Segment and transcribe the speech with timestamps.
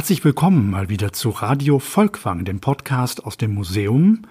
[0.00, 4.22] Herzlich willkommen mal wieder zu Radio Volkwang, dem Podcast aus dem Museum.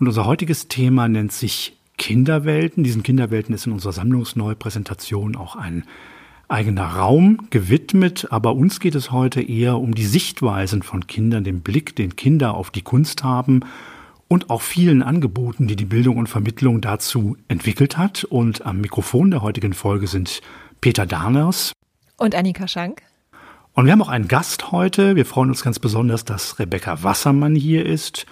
[0.00, 2.82] Und unser heutiges Thema nennt sich Kinderwelten.
[2.82, 5.84] Diesen Kinderwelten ist in unserer Sammlungsneupräsentation auch ein
[6.48, 11.60] eigener Raum gewidmet, aber uns geht es heute eher um die Sichtweisen von Kindern, den
[11.60, 13.60] Blick, den Kinder auf die Kunst haben
[14.26, 18.24] und auch vielen Angeboten, die die Bildung und Vermittlung dazu entwickelt hat.
[18.24, 20.40] Und am Mikrofon der heutigen Folge sind
[20.80, 21.70] Peter Darners
[22.16, 23.02] und Annika Schank.
[23.76, 25.16] Und wir haben auch einen Gast heute.
[25.16, 28.24] Wir freuen uns ganz besonders, dass Rebecca Wassermann hier ist.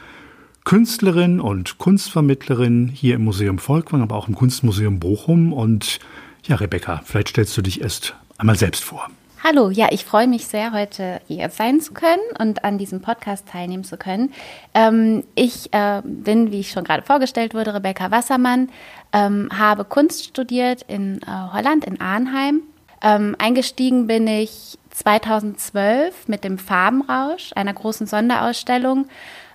[0.64, 5.52] Künstlerin und Kunstvermittlerin hier im Museum Volkwang, aber auch im Kunstmuseum Bochum.
[5.52, 6.00] Und
[6.44, 9.06] ja, Rebecca, vielleicht stellst du dich erst einmal selbst vor.
[9.42, 13.46] Hallo, ja, ich freue mich sehr, heute hier sein zu können und an diesem Podcast
[13.46, 14.32] teilnehmen zu können.
[14.72, 18.70] Ähm, ich äh, bin, wie ich schon gerade vorgestellt wurde, Rebecca Wassermann,
[19.12, 22.62] ähm, habe Kunst studiert in äh, Holland, in Arnheim.
[23.02, 29.06] Ähm, eingestiegen bin ich 2012 mit dem Farbenrausch, einer großen Sonderausstellung.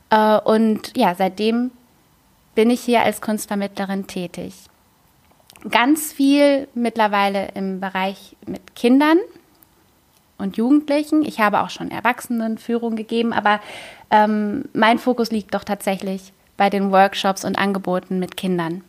[0.09, 1.71] Äh, und ja, seitdem
[2.55, 4.53] bin ich hier als Kunstvermittlerin tätig.
[5.69, 9.17] Ganz viel mittlerweile im Bereich mit Kindern
[10.37, 11.23] und Jugendlichen.
[11.23, 13.59] Ich habe auch schon Erwachsenenführung gegeben, aber
[14.11, 18.83] ähm, mein Fokus liegt doch tatsächlich bei den Workshops und Angeboten mit Kindern.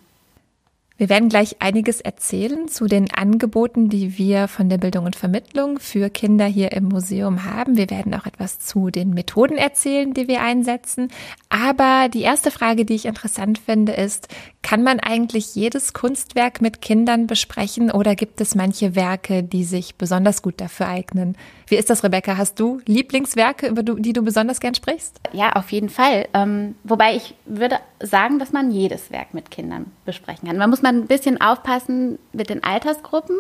[1.01, 5.79] Wir werden gleich einiges erzählen zu den Angeboten, die wir von der Bildung und Vermittlung
[5.79, 7.79] für Kinder hier im Museum haben.
[7.79, 11.09] Wir werden auch etwas zu den Methoden erzählen, die wir einsetzen.
[11.49, 14.29] Aber die erste Frage, die ich interessant finde, ist,
[14.63, 19.95] kann man eigentlich jedes Kunstwerk mit Kindern besprechen oder gibt es manche Werke, die sich
[19.97, 21.37] besonders gut dafür eignen?
[21.67, 22.37] Wie ist das, Rebecca?
[22.37, 25.19] Hast du Lieblingswerke, über die du besonders gern sprichst?
[25.33, 26.29] Ja, auf jeden Fall.
[26.35, 30.59] Ähm, wobei ich würde sagen, dass man jedes Werk mit Kindern besprechen kann.
[30.59, 33.37] Man muss mal ein bisschen aufpassen mit den Altersgruppen.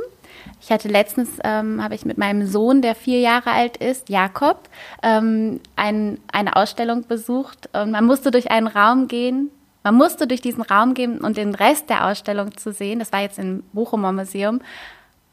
[0.60, 4.68] Ich hatte letztens, ähm, habe ich mit meinem Sohn, der vier Jahre alt ist, Jakob,
[5.02, 9.50] ähm, ein, eine Ausstellung besucht und man musste durch einen Raum gehen,
[9.82, 12.98] man musste durch diesen Raum gehen und den Rest der Ausstellung zu sehen.
[12.98, 14.60] Das war jetzt im Bochumer Museum.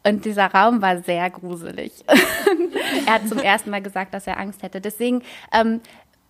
[0.06, 1.92] Und dieser Raum war sehr gruselig.
[3.06, 4.80] er hat zum ersten Mal gesagt, dass er Angst hätte.
[4.80, 5.22] Deswegen
[5.52, 5.82] ähm,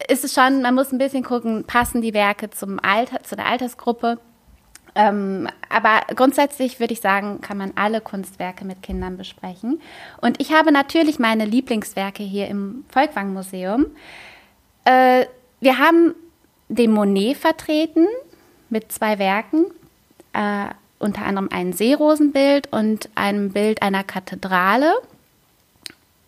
[0.08, 3.46] ist es schon, man muss ein bisschen gucken, passen die Werke zum Alter, zu der
[3.46, 4.20] Altersgruppe.
[4.96, 9.80] Ähm, aber grundsätzlich würde ich sagen, kann man alle Kunstwerke mit Kindern besprechen.
[10.22, 13.86] Und ich habe natürlich meine Lieblingswerke hier im Volkwang Museum.
[14.86, 15.26] Äh,
[15.60, 16.16] wir haben
[16.70, 18.08] den Monet vertreten
[18.70, 19.66] mit zwei Werken,
[20.34, 20.66] äh,
[21.00, 24.94] unter anderem ein Seerosenbild und einem Bild einer Kathedrale.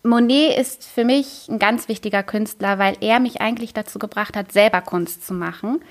[0.02, 4.52] Monet ist für mich ein ganz wichtiger Künstler, weil er mich eigentlich dazu gebracht hat,
[4.52, 5.82] selber Kunst zu machen.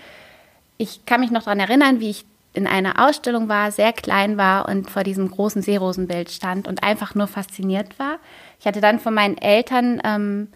[0.77, 4.67] Ich kann mich noch daran erinnern, wie ich in einer Ausstellung war, sehr klein war
[4.67, 8.17] und vor diesem großen Seerosenbild stand und einfach nur fasziniert war.
[8.59, 10.47] Ich hatte dann von meinen Eltern ähm,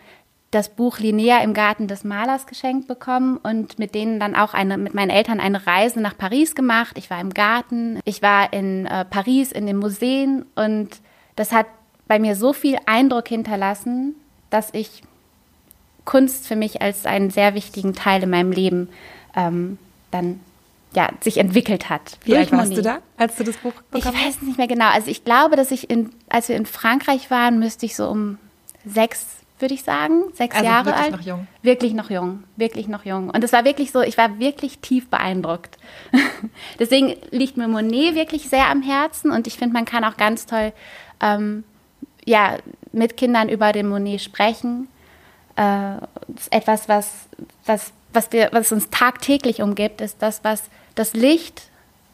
[0.53, 4.77] das Buch Linnea im Garten des Malers geschenkt bekommen und mit denen dann auch eine,
[4.77, 6.97] mit meinen Eltern eine Reise nach Paris gemacht.
[6.97, 10.89] Ich war im Garten, ich war in äh, Paris in den Museen und
[11.35, 11.65] das hat
[12.07, 14.15] bei mir so viel Eindruck hinterlassen,
[14.49, 15.01] dass ich
[16.05, 18.89] Kunst für mich als einen sehr wichtigen Teil in meinem Leben
[19.35, 19.77] ähm,
[20.11, 20.39] dann
[20.93, 22.19] ja, sich entwickelt hat.
[22.23, 24.89] Wie alt warst du da, als du das Buch bekommen Ich weiß nicht mehr genau.
[24.89, 28.37] Also ich glaube, dass ich, in, als wir in Frankreich waren, müsste ich so um
[28.85, 29.25] sechs,
[29.63, 31.11] würde ich sagen, sechs also Jahre wirklich alt.
[31.13, 31.47] Noch jung.
[31.63, 33.29] Wirklich noch jung, wirklich noch jung.
[33.31, 35.77] Und es war wirklich so, ich war wirklich tief beeindruckt.
[36.79, 40.45] Deswegen liegt mir Monet wirklich sehr am Herzen und ich finde, man kann auch ganz
[40.45, 40.73] toll
[41.21, 41.63] ähm,
[42.25, 42.57] ja,
[42.91, 44.87] mit Kindern über den Monet sprechen.
[45.55, 45.95] Äh,
[46.51, 47.27] etwas, was,
[47.65, 50.63] was, was, wir, was uns tagtäglich umgibt, ist das, was
[50.95, 51.63] das Licht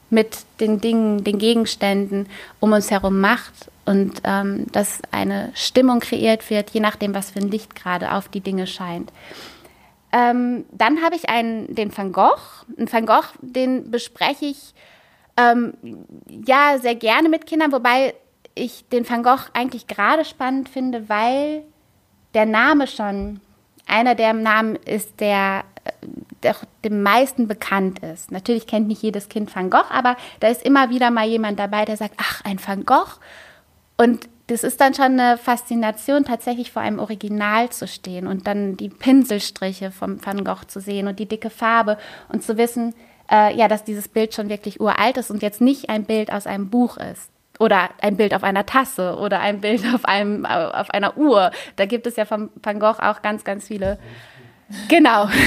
[0.09, 2.27] mit den Dingen, den Gegenständen
[2.59, 3.53] um uns herum macht
[3.85, 8.27] und ähm, dass eine Stimmung kreiert wird, je nachdem, was für ein Licht gerade auf
[8.27, 9.11] die Dinge scheint.
[10.11, 12.39] Ähm, dann habe ich einen, den Van Gogh.
[12.77, 14.73] Ein Van Gogh, den bespreche ich
[15.37, 15.73] ähm,
[16.45, 18.15] ja sehr gerne mit Kindern, wobei
[18.55, 21.63] ich den Van Gogh eigentlich gerade spannend finde, weil
[22.33, 23.39] der Name schon
[23.87, 25.63] einer der Namen ist, der,
[26.43, 28.31] der dem meisten bekannt ist.
[28.31, 31.85] Natürlich kennt nicht jedes Kind Van Gogh, aber da ist immer wieder mal jemand dabei,
[31.85, 33.19] der sagt, ach, ein Van Gogh.
[33.97, 38.77] Und das ist dann schon eine Faszination, tatsächlich vor einem Original zu stehen und dann
[38.77, 41.97] die Pinselstriche vom Van Gogh zu sehen und die dicke Farbe
[42.29, 42.95] und zu wissen,
[43.31, 46.47] äh, ja, dass dieses Bild schon wirklich uralt ist und jetzt nicht ein Bild aus
[46.47, 47.29] einem Buch ist
[47.59, 51.51] oder ein Bild auf einer Tasse oder ein Bild auf, einem, auf einer Uhr.
[51.75, 53.99] Da gibt es ja von Van Gogh auch ganz, ganz viele.
[54.87, 55.29] Genau.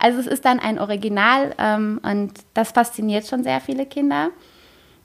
[0.00, 4.30] Also es ist dann ein Original ähm, und das fasziniert schon sehr viele Kinder.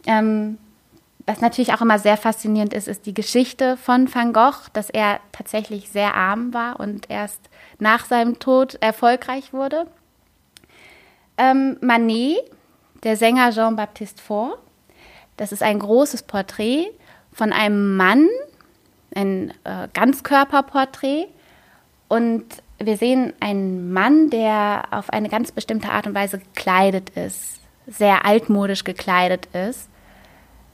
[0.06, 0.60] Ähm,
[1.26, 5.20] was natürlich auch immer sehr faszinierend ist, ist die Geschichte von Van Gogh, dass er
[5.32, 7.40] tatsächlich sehr arm war und erst
[7.80, 9.88] nach seinem Tod erfolgreich wurde.
[11.40, 12.38] Ähm, Manet,
[13.04, 14.60] der Sänger Jean-Baptiste Faure,
[15.38, 16.86] das ist ein großes Porträt
[17.32, 18.28] von einem Mann,
[19.16, 21.28] ein äh, Ganzkörperporträt.
[22.10, 22.46] Und
[22.80, 28.26] wir sehen einen Mann, der auf eine ganz bestimmte Art und Weise gekleidet ist, sehr
[28.26, 29.90] altmodisch gekleidet ist.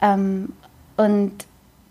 [0.02, 0.54] Ähm,
[0.98, 1.34] und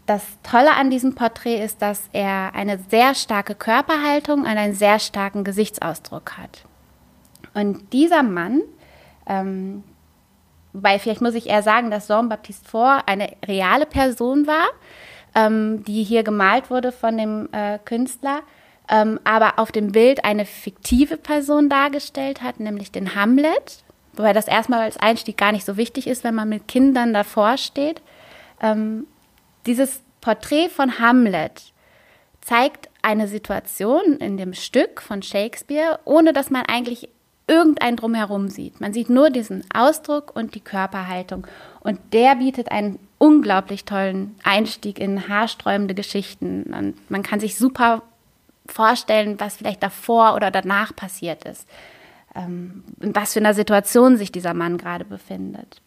[0.06, 4.98] das Tolle an diesem Porträt ist, dass er eine sehr starke Körperhaltung und einen sehr
[4.98, 6.64] starken Gesichtsausdruck hat.
[7.54, 8.62] Und dieser Mann,
[9.26, 9.84] ähm,
[10.72, 14.66] weil vielleicht muss ich eher sagen, dass Jean-Baptiste Faure eine reale Person war,
[15.34, 18.40] ähm, die hier gemalt wurde von dem äh, Künstler,
[18.88, 23.82] ähm, aber auf dem Bild eine fiktive Person dargestellt hat, nämlich den Hamlet,
[24.14, 27.56] wobei das erstmal als Einstieg gar nicht so wichtig ist, wenn man mit Kindern davor
[27.56, 28.00] steht.
[28.60, 29.06] Ähm,
[29.66, 31.72] dieses Porträt von Hamlet
[32.40, 37.08] zeigt eine Situation in dem Stück von Shakespeare, ohne dass man eigentlich
[37.46, 38.80] irgendein drumherum sieht.
[38.80, 41.46] Man sieht nur diesen Ausdruck und die Körperhaltung.
[41.80, 46.74] Und der bietet einen unglaublich tollen Einstieg in haarsträubende Geschichten.
[46.74, 48.02] Und man kann sich super
[48.70, 51.68] vorstellen, was vielleicht davor oder danach passiert ist.
[52.34, 55.80] Ähm, in was für einer Situation sich dieser Mann gerade befindet.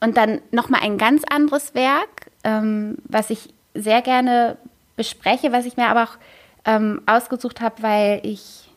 [0.00, 4.56] Und dann nochmal ein ganz anderes Werk, ähm, was ich sehr gerne
[4.96, 6.16] bespreche, was ich mir aber auch
[6.64, 8.68] ähm, ausgesucht habe, weil ich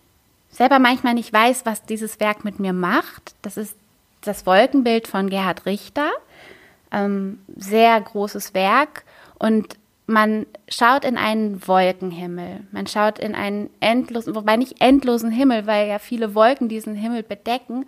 [0.50, 3.36] selber manchmal nicht weiß, was dieses Werk mit mir macht.
[3.42, 3.76] Das ist
[4.22, 6.12] das Wolkenbild von Gerhard Richter.
[6.92, 9.04] Ähm, sehr großes Werk.
[9.38, 12.62] Und man schaut in einen Wolkenhimmel.
[12.72, 17.24] Man schaut in einen endlosen, wobei nicht endlosen Himmel, weil ja viele Wolken diesen Himmel
[17.24, 17.86] bedecken.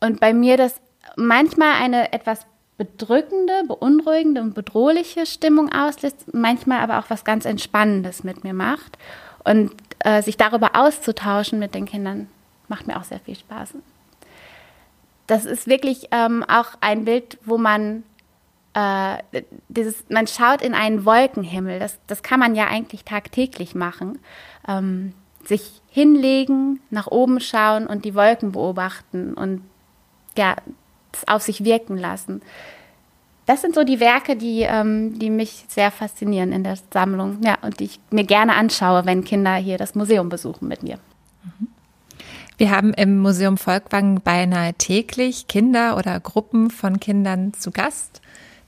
[0.00, 0.80] Und bei mir das
[1.16, 2.46] manchmal eine etwas
[2.76, 8.98] bedrückende, beunruhigende und bedrohliche Stimmung auslöst, manchmal aber auch was ganz Entspannendes mit mir macht.
[9.44, 12.28] Und äh, sich darüber auszutauschen mit den Kindern,
[12.68, 13.74] macht mir auch sehr viel Spaß.
[15.26, 18.02] Das ist wirklich ähm, auch ein Bild, wo man
[18.74, 21.78] äh, dieses, man schaut in einen Wolkenhimmel.
[21.78, 24.18] Das, das kann man ja eigentlich tagtäglich machen.
[24.68, 29.62] Ähm, sich hinlegen, nach oben schauen und die Wolken beobachten und
[30.36, 30.56] ja,
[31.26, 32.42] auf sich wirken lassen
[33.46, 37.38] das sind so die Werke, die, ähm, die mich sehr faszinieren in der Sammlung.
[37.42, 40.98] Ja, und die ich mir gerne anschaue, wenn Kinder hier das Museum besuchen mit mir.
[42.56, 48.22] Wir haben im Museum Volkwang beinahe täglich Kinder oder Gruppen von Kindern zu Gast.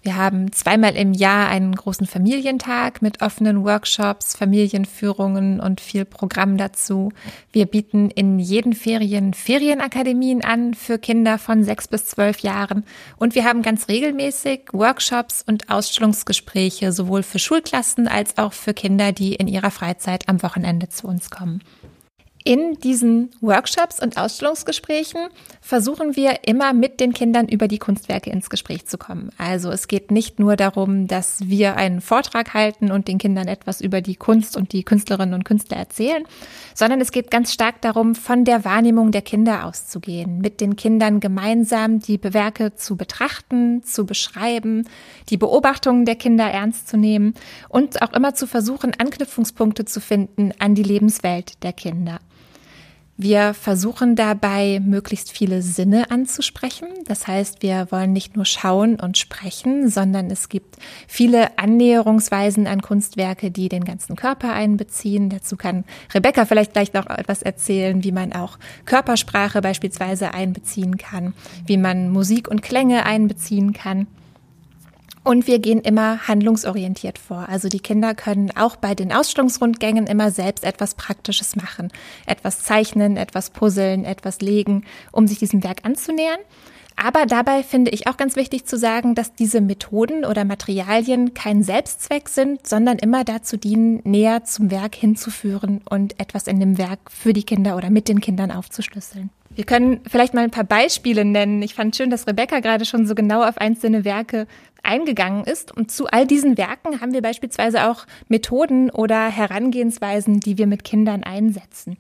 [0.06, 6.56] Wir haben zweimal im Jahr einen großen Familientag mit offenen Workshops, Familienführungen und viel Programm
[6.56, 7.10] dazu.
[7.50, 12.84] Wir bieten in jeden Ferien Ferienakademien an für Kinder von sechs bis zwölf Jahren.
[13.16, 19.10] Und wir haben ganz regelmäßig Workshops und Ausstellungsgespräche sowohl für Schulklassen als auch für Kinder,
[19.10, 21.62] die in ihrer Freizeit am Wochenende zu uns kommen.
[22.46, 25.18] In diesen Workshops und Ausstellungsgesprächen
[25.60, 29.30] versuchen wir immer mit den Kindern über die Kunstwerke ins Gespräch zu kommen.
[29.36, 33.80] Also es geht nicht nur darum, dass wir einen Vortrag halten und den Kindern etwas
[33.80, 36.22] über die Kunst und die Künstlerinnen und Künstler erzählen,
[36.72, 41.18] sondern es geht ganz stark darum, von der Wahrnehmung der Kinder auszugehen, mit den Kindern
[41.18, 44.88] gemeinsam die Werke zu betrachten, zu beschreiben,
[45.30, 47.34] die Beobachtungen der Kinder ernst zu nehmen
[47.68, 52.20] und auch immer zu versuchen, Anknüpfungspunkte zu finden an die Lebenswelt der Kinder.
[53.18, 56.88] Wir versuchen dabei, möglichst viele Sinne anzusprechen.
[57.06, 60.76] Das heißt, wir wollen nicht nur schauen und sprechen, sondern es gibt
[61.08, 65.30] viele Annäherungsweisen an Kunstwerke, die den ganzen Körper einbeziehen.
[65.30, 71.32] Dazu kann Rebecca vielleicht gleich noch etwas erzählen, wie man auch Körpersprache beispielsweise einbeziehen kann,
[71.66, 74.08] wie man Musik und Klänge einbeziehen kann.
[75.26, 77.48] Und wir gehen immer handlungsorientiert vor.
[77.48, 81.90] Also die Kinder können auch bei den Ausstellungsrundgängen immer selbst etwas Praktisches machen.
[82.26, 86.38] Etwas zeichnen, etwas puzzeln, etwas legen, um sich diesem Werk anzunähern.
[86.94, 91.64] Aber dabei finde ich auch ganz wichtig zu sagen, dass diese Methoden oder Materialien kein
[91.64, 97.00] Selbstzweck sind, sondern immer dazu dienen, näher zum Werk hinzuführen und etwas in dem Werk
[97.10, 99.30] für die Kinder oder mit den Kindern aufzuschlüsseln.
[99.56, 101.62] Wir können vielleicht mal ein paar Beispiele nennen.
[101.62, 104.46] Ich fand schön, dass Rebecca gerade schon so genau auf einzelne Werke
[104.86, 105.76] eingegangen ist.
[105.76, 110.84] Und zu all diesen Werken haben wir beispielsweise auch Methoden oder Herangehensweisen, die wir mit
[110.84, 111.96] Kindern einsetzen.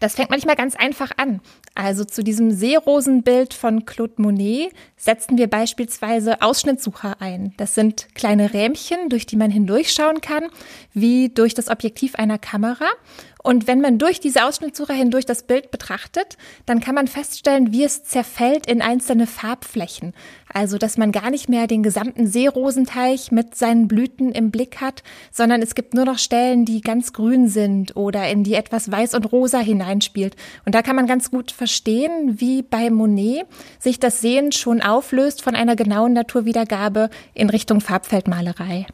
[0.00, 1.40] Das fängt manchmal ganz einfach an.
[1.74, 7.54] Also zu diesem Seerosenbild von Claude Monet setzen wir beispielsweise Ausschnittsucher ein.
[7.56, 10.44] Das sind kleine Rähmchen, durch die man hindurchschauen kann,
[10.92, 12.86] wie durch das Objektiv einer Kamera.
[13.44, 17.84] Und wenn man durch diese Ausschnittsuche hindurch das Bild betrachtet, dann kann man feststellen, wie
[17.84, 20.14] es zerfällt in einzelne Farbflächen.
[20.50, 25.02] Also, dass man gar nicht mehr den gesamten Seerosenteich mit seinen Blüten im Blick hat,
[25.30, 29.12] sondern es gibt nur noch Stellen, die ganz grün sind oder in die etwas weiß
[29.12, 30.36] und rosa hineinspielt.
[30.64, 33.44] Und da kann man ganz gut verstehen, wie bei Monet
[33.78, 38.86] sich das Sehen schon auflöst von einer genauen Naturwiedergabe in Richtung Farbfeldmalerei.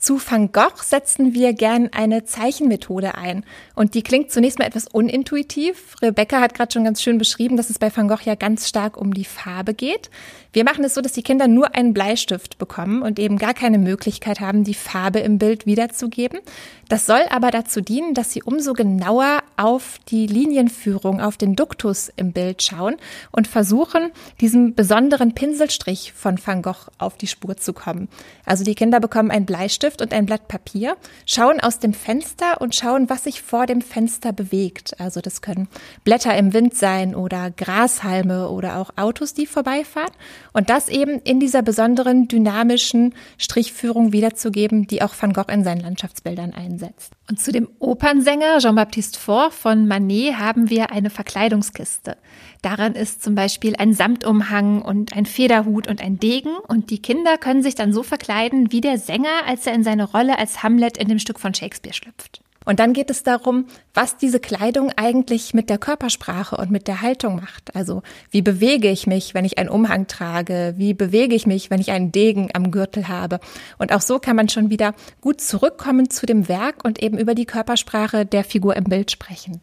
[0.00, 3.44] Zu Van Gogh setzen wir gern eine Zeichenmethode ein.
[3.74, 5.94] Und die klingt zunächst mal etwas unintuitiv.
[6.00, 8.96] Rebecca hat gerade schon ganz schön beschrieben, dass es bei Van Gogh ja ganz stark
[8.96, 10.08] um die Farbe geht.
[10.54, 13.78] Wir machen es so, dass die Kinder nur einen Bleistift bekommen und eben gar keine
[13.78, 16.40] Möglichkeit haben, die Farbe im Bild wiederzugeben.
[16.88, 22.10] Das soll aber dazu dienen, dass sie umso genauer auf die Linienführung, auf den Duktus
[22.16, 22.96] im Bild schauen
[23.30, 28.08] und versuchen, diesem besonderen Pinselstrich von Van Gogh auf die Spur zu kommen.
[28.44, 32.74] Also die Kinder bekommen einen Bleistift und ein Blatt Papier, schauen aus dem Fenster und
[32.74, 35.00] schauen, was sich vor dem Fenster bewegt.
[35.00, 35.68] Also das können
[36.04, 40.12] Blätter im Wind sein oder Grashalme oder auch Autos, die vorbeifahren.
[40.52, 45.80] Und das eben in dieser besonderen dynamischen Strichführung wiederzugeben, die auch Van Gogh in seinen
[45.80, 47.12] Landschaftsbildern einsetzt.
[47.30, 52.16] Und zu dem Opernsänger Jean-Baptiste Faure von Manet haben wir eine Verkleidungskiste.
[52.60, 57.38] Daran ist zum Beispiel ein Samtumhang und ein Federhut und ein Degen und die Kinder
[57.38, 60.98] können sich dann so verkleiden wie der Sänger, als er in seine Rolle als Hamlet
[60.98, 62.42] in dem Stück von Shakespeare schlüpft.
[62.70, 67.02] Und dann geht es darum, was diese Kleidung eigentlich mit der Körpersprache und mit der
[67.02, 67.74] Haltung macht.
[67.74, 70.74] Also wie bewege ich mich, wenn ich einen Umhang trage?
[70.76, 73.40] Wie bewege ich mich, wenn ich einen Degen am Gürtel habe?
[73.78, 77.34] Und auch so kann man schon wieder gut zurückkommen zu dem Werk und eben über
[77.34, 79.60] die Körpersprache der Figur im Bild sprechen.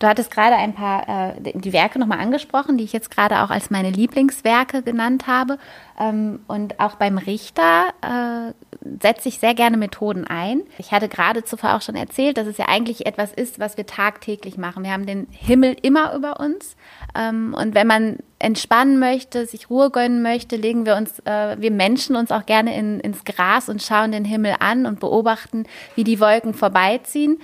[0.00, 3.50] Du hattest gerade ein paar äh, die Werke nochmal angesprochen, die ich jetzt gerade auch
[3.50, 5.58] als meine Lieblingswerke genannt habe.
[5.98, 8.54] Ähm, und auch beim Richter äh,
[9.02, 10.62] setze ich sehr gerne Methoden ein.
[10.78, 13.84] Ich hatte gerade zuvor auch schon erzählt, dass es ja eigentlich etwas ist, was wir
[13.84, 14.84] tagtäglich machen.
[14.84, 16.76] Wir haben den Himmel immer über uns.
[17.14, 21.70] Ähm, und wenn man entspannen möchte, sich Ruhe gönnen möchte, legen wir uns, äh, wir
[21.70, 25.64] Menschen uns auch gerne in, ins Gras und schauen den Himmel an und beobachten,
[25.94, 27.38] wie die Wolken vorbeiziehen.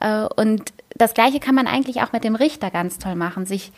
[0.00, 3.46] Äh, und das Gleiche kann man eigentlich auch mit dem Richter ganz toll machen.
[3.46, 3.72] Sich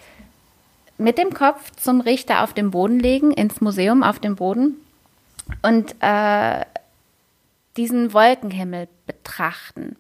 [0.99, 4.75] mit dem Kopf zum Richter auf den Boden legen, ins Museum auf den Boden
[5.63, 6.65] und äh,
[7.77, 9.97] diesen Wolkenhimmel betrachten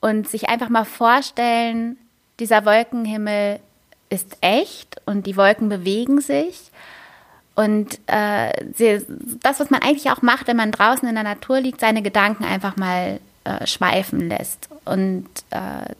[0.00, 1.96] und sich einfach mal vorstellen,
[2.38, 3.60] dieser Wolkenhimmel
[4.08, 6.70] ist echt und die Wolken bewegen sich.
[7.54, 8.52] Und äh,
[9.42, 12.44] das, was man eigentlich auch macht, wenn man draußen in der Natur liegt, seine Gedanken
[12.44, 14.68] einfach mal äh, schweifen lässt.
[14.84, 15.94] Und äh,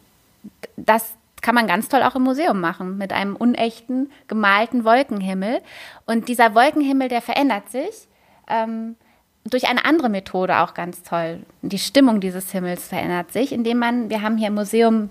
[0.76, 5.60] das kann man ganz toll auch im Museum machen, mit einem unechten, gemalten Wolkenhimmel.
[6.06, 8.08] Und dieser Wolkenhimmel, der verändert sich
[8.48, 8.96] ähm,
[9.44, 11.40] durch eine andere Methode auch ganz toll.
[11.62, 15.10] Die Stimmung dieses Himmels verändert sich, indem man, wir haben hier im Museum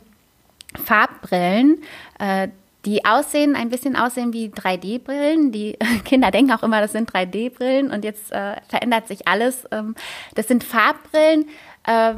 [0.84, 1.82] Farbbrillen,
[2.20, 2.50] äh,
[2.86, 5.51] die aussehen, ein bisschen aussehen wie 3D-Brillen.
[5.51, 9.68] Die Kinder denken auch immer, das sind 3D-Brillen und jetzt äh, verändert sich alles.
[9.72, 9.96] Ähm,
[10.36, 11.48] das sind Farbbrillen,
[11.86, 12.15] äh,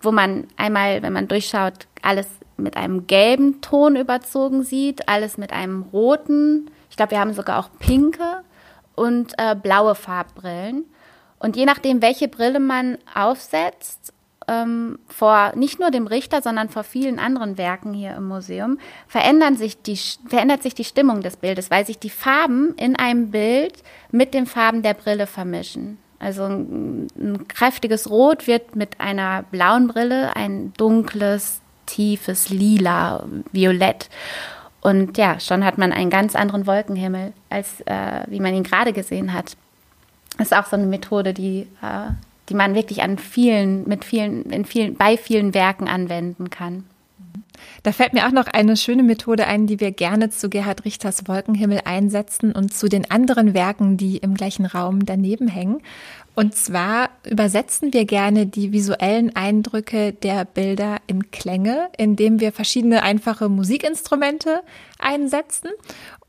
[0.00, 2.26] wo man einmal, wenn man durchschaut, alles
[2.56, 6.70] mit einem gelben Ton überzogen sieht, alles mit einem roten.
[6.90, 8.42] Ich glaube, wir haben sogar auch pinke
[8.94, 10.84] und äh, blaue Farbbrillen.
[11.38, 14.12] Und je nachdem, welche Brille man aufsetzt,
[14.46, 19.56] ähm, vor nicht nur dem Richter, sondern vor vielen anderen Werken hier im Museum, verändern
[19.56, 23.82] sich die, verändert sich die Stimmung des Bildes, weil sich die Farben in einem Bild
[24.10, 25.98] mit den Farben der Brille vermischen.
[26.20, 34.10] Also ein, ein kräftiges Rot wird mit einer blauen Brille ein dunkles, tiefes Lila, Violett.
[34.82, 38.92] Und ja, schon hat man einen ganz anderen Wolkenhimmel, als äh, wie man ihn gerade
[38.92, 39.56] gesehen hat.
[40.36, 42.10] Das ist auch so eine Methode, die, äh,
[42.48, 46.84] die man wirklich an vielen, mit vielen, in vielen, bei vielen Werken anwenden kann.
[47.82, 51.28] Da fällt mir auch noch eine schöne Methode ein, die wir gerne zu Gerhard Richters
[51.28, 55.80] Wolkenhimmel einsetzen und zu den anderen Werken, die im gleichen Raum daneben hängen.
[56.34, 63.02] Und zwar übersetzen wir gerne die visuellen Eindrücke der Bilder in Klänge, indem wir verschiedene
[63.02, 64.62] einfache Musikinstrumente
[64.98, 65.70] einsetzen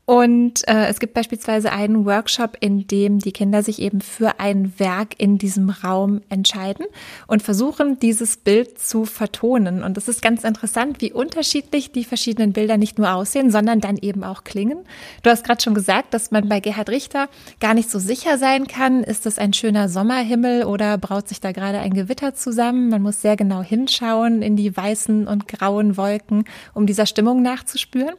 [0.04, 4.72] und äh, es gibt beispielsweise einen Workshop, in dem die Kinder sich eben für ein
[4.78, 6.86] Werk in diesem Raum entscheiden
[7.28, 9.84] und versuchen, dieses Bild zu vertonen.
[9.84, 13.96] Und es ist ganz interessant, wie unterschiedlich die verschiedenen Bilder nicht nur aussehen, sondern dann
[13.96, 14.78] eben auch klingen.
[15.22, 17.28] Du hast gerade schon gesagt, dass man bei Gerhard Richter
[17.60, 21.52] gar nicht so sicher sein kann, ist es ein schöner Sommerhimmel oder braut sich da
[21.52, 22.88] gerade ein Gewitter zusammen.
[22.88, 26.44] Man muss sehr genau hinschauen in die weißen und grauen Wolken,
[26.74, 28.14] um dieser Stimmung nachzuspüren.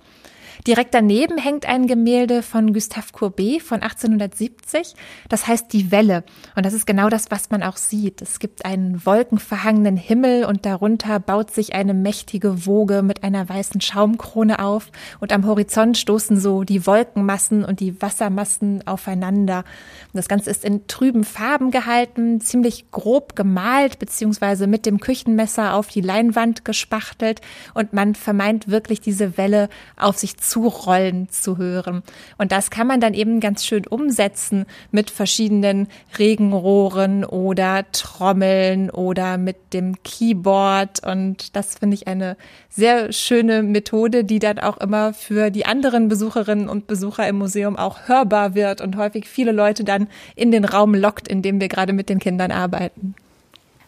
[0.65, 4.96] Direkt daneben hängt ein Gemälde von Gustave Courbet von 1870.
[5.27, 6.24] Das heißt Die Welle.
[6.55, 8.22] Und das ist genau das, was man auch sieht.
[8.22, 13.82] Es gibt einen wolkenverhangenen Himmel und darunter baut sich eine mächtige Woge mit einer weißen
[13.82, 14.89] Schaumkrone auf.
[15.20, 19.65] Und am Horizont stoßen so die Wolkenmassen und die Wassermassen aufeinander.
[20.13, 25.74] Und das Ganze ist in trüben Farben gehalten, ziemlich grob gemalt, beziehungsweise mit dem Küchenmesser
[25.74, 27.41] auf die Leinwand gespachtelt.
[27.74, 29.67] Und man vermeint wirklich diese Welle
[29.98, 32.03] auf sich zurollen zu hören.
[32.38, 35.88] Und das kann man dann eben ganz schön umsetzen mit verschiedenen
[36.19, 41.03] Regenrohren oder Trommeln oder mit dem Keyboard.
[41.03, 42.38] Und das finde ich eine
[42.69, 47.75] sehr schöne Methode, die dann auch immer für die anderen Besucherinnen und Besucher im Museum
[47.75, 51.67] auch hörbar wird und häufig viele Leute dann in den Raum lockt, in dem wir
[51.67, 53.15] gerade mit den Kindern arbeiten.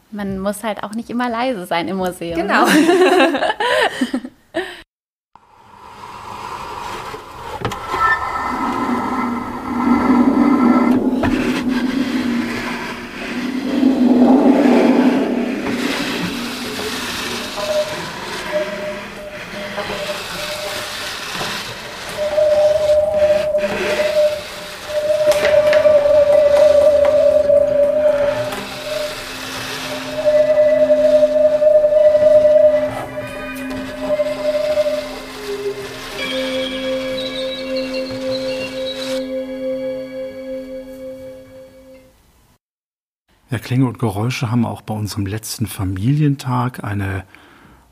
[0.10, 2.39] Man muss halt auch nicht immer leise sein im Museum.
[2.39, 2.65] Genau.
[43.52, 47.25] Ja, Klänge und Geräusche haben auch bei unserem letzten Familientag eine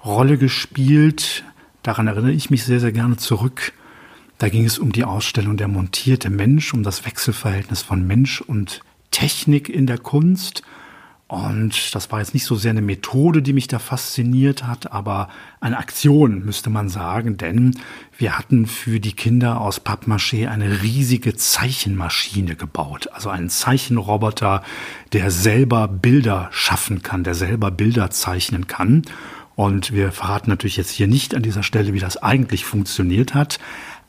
[0.03, 1.43] Rolle gespielt.
[1.83, 3.74] Daran erinnere ich mich sehr, sehr gerne zurück.
[4.39, 8.81] Da ging es um die Ausstellung Der montierte Mensch, um das Wechselverhältnis von Mensch und
[9.12, 10.63] Technik in der Kunst.
[11.33, 15.29] Und das war jetzt nicht so sehr eine Methode, die mich da fasziniert hat, aber
[15.61, 17.75] eine Aktion, müsste man sagen, denn
[18.15, 23.09] wir hatten für die Kinder aus Pappmaché eine riesige Zeichenmaschine gebaut.
[23.13, 24.61] Also einen Zeichenroboter,
[25.11, 29.01] der selber Bilder schaffen kann, der selber Bilder zeichnen kann.
[29.55, 33.58] Und wir verraten natürlich jetzt hier nicht an dieser Stelle, wie das eigentlich funktioniert hat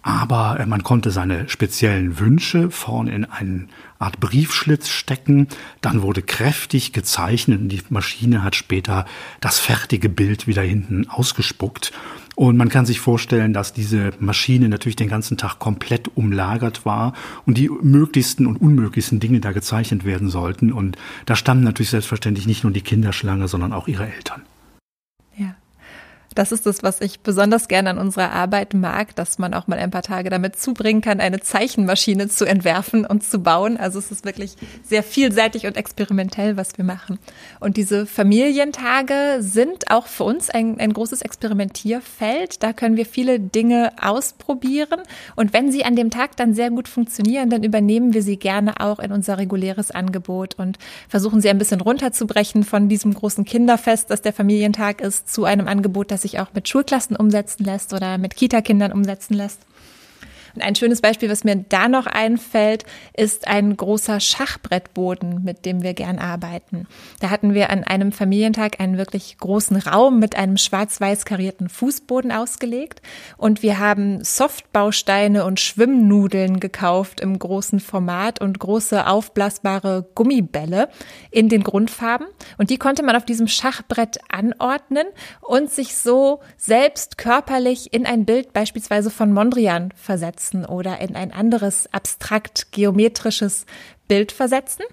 [0.04, 3.66] aber äh, man konnte seine speziellen Wünsche vorne in eine
[3.98, 5.48] Art Briefschlitz stecken,
[5.80, 9.06] dann wurde kräftig gezeichnet und die Maschine hat später
[9.40, 11.92] das fertige Bild wieder hinten ausgespuckt.
[12.36, 17.12] Und man kann sich vorstellen, dass diese Maschine natürlich den ganzen Tag komplett umlagert war
[17.46, 20.72] und die möglichsten und unmöglichsten Dinge da gezeichnet werden sollten.
[20.72, 24.42] Und da stammen natürlich selbstverständlich nicht nur die Kinderschlange, sondern auch ihre Eltern.
[26.34, 29.78] Das ist das, was ich besonders gerne an unserer Arbeit mag, dass man auch mal
[29.78, 33.76] ein paar Tage damit zubringen kann, eine Zeichenmaschine zu entwerfen und zu bauen.
[33.76, 37.18] Also es ist wirklich sehr vielseitig und experimentell, was wir machen.
[37.60, 42.62] Und diese Familientage sind auch für uns ein, ein großes Experimentierfeld.
[42.62, 45.02] Da können wir viele Dinge ausprobieren.
[45.36, 48.80] Und wenn sie an dem Tag dann sehr gut funktionieren, dann übernehmen wir sie gerne
[48.80, 54.10] auch in unser reguläres Angebot und versuchen sie ein bisschen runterzubrechen von diesem großen Kinderfest,
[54.10, 58.18] das der Familientag ist, zu einem Angebot, das sich auch mit Schulklassen umsetzen lässt oder
[58.18, 59.60] mit Kita-Kindern umsetzen lässt.
[60.54, 62.84] Und ein schönes Beispiel, was mir da noch einfällt,
[63.16, 66.86] ist ein großer Schachbrettboden, mit dem wir gern arbeiten.
[67.20, 72.30] Da hatten wir an einem Familientag einen wirklich großen Raum mit einem schwarz-weiß karierten Fußboden
[72.30, 73.02] ausgelegt.
[73.36, 80.88] Und wir haben Softbausteine und Schwimmnudeln gekauft im großen Format und große aufblasbare Gummibälle
[81.30, 82.26] in den Grundfarben.
[82.58, 85.06] Und die konnte man auf diesem Schachbrett anordnen
[85.40, 91.16] und sich so selbst körperlich in ein Bild beispielsweise von Mondrian versetzen versetzen oder in
[91.16, 93.66] ein anderes abstrakt geometrisches
[94.08, 94.84] Bild versetzen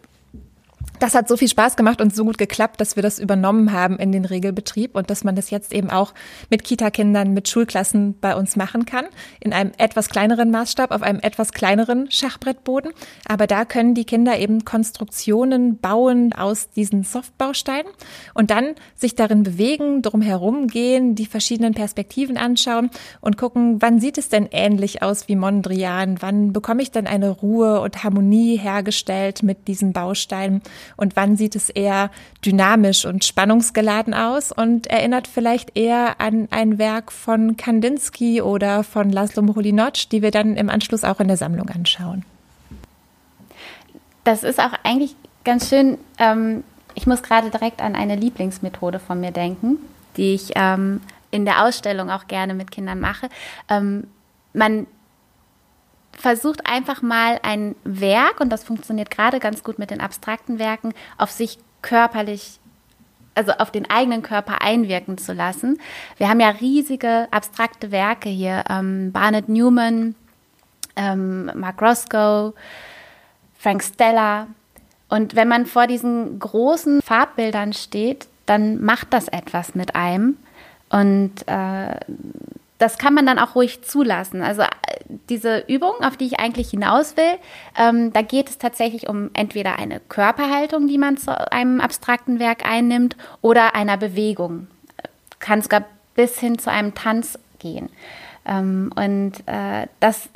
[1.01, 3.97] das hat so viel Spaß gemacht und so gut geklappt, dass wir das übernommen haben
[3.97, 6.13] in den Regelbetrieb und dass man das jetzt eben auch
[6.51, 9.05] mit Kita-Kindern, mit Schulklassen bei uns machen kann.
[9.39, 12.91] In einem etwas kleineren Maßstab, auf einem etwas kleineren Schachbrettboden.
[13.27, 17.91] Aber da können die Kinder eben Konstruktionen bauen aus diesen Softbausteinen
[18.35, 24.19] und dann sich darin bewegen, drumherum gehen, die verschiedenen Perspektiven anschauen und gucken, wann sieht
[24.19, 26.17] es denn ähnlich aus wie Mondrian?
[26.21, 30.61] Wann bekomme ich denn eine Ruhe und Harmonie hergestellt mit diesen Bausteinen?
[30.97, 32.10] Und wann sieht es eher
[32.45, 39.12] dynamisch und spannungsgeladen aus und erinnert vielleicht eher an ein Werk von Kandinsky oder von
[39.12, 42.25] Laszlo Moholy-Nagy, die wir dann im Anschluss auch in der Sammlung anschauen.
[44.23, 45.97] Das ist auch eigentlich ganz schön.
[46.17, 49.77] Ähm, ich muss gerade direkt an eine Lieblingsmethode von mir denken,
[50.17, 51.01] die ich ähm,
[51.32, 53.30] in der Ausstellung auch gerne mit Kindern mache.
[53.69, 54.08] Ähm,
[54.54, 54.86] man
[56.17, 60.93] versucht einfach mal ein Werk, und das funktioniert gerade ganz gut mit den abstrakten Werken,
[61.17, 62.60] auf sich körperlich
[63.34, 65.80] also auf den eigenen Körper einwirken zu lassen.
[66.17, 70.15] Wir haben ja riesige abstrakte Werke hier, ähm, Barnett Newman,
[70.95, 72.54] ähm, Mark Roscoe,
[73.58, 74.47] Frank Stella.
[75.08, 80.38] Und wenn man vor diesen großen Farbbildern steht, dann macht das etwas mit einem.
[80.89, 81.95] Und äh,
[82.82, 84.41] das kann man dann auch ruhig zulassen.
[84.41, 84.67] Also äh,
[85.30, 87.38] diese Übung, auf die ich eigentlich hinaus will,
[87.78, 92.65] ähm, da geht es tatsächlich um entweder eine Körperhaltung, die man zu einem abstrakten Werk
[92.65, 94.67] einnimmt, oder einer Bewegung.
[95.39, 97.89] Kann sogar bis hin zu einem Tanz gehen.
[98.46, 100.30] Ähm, und äh, das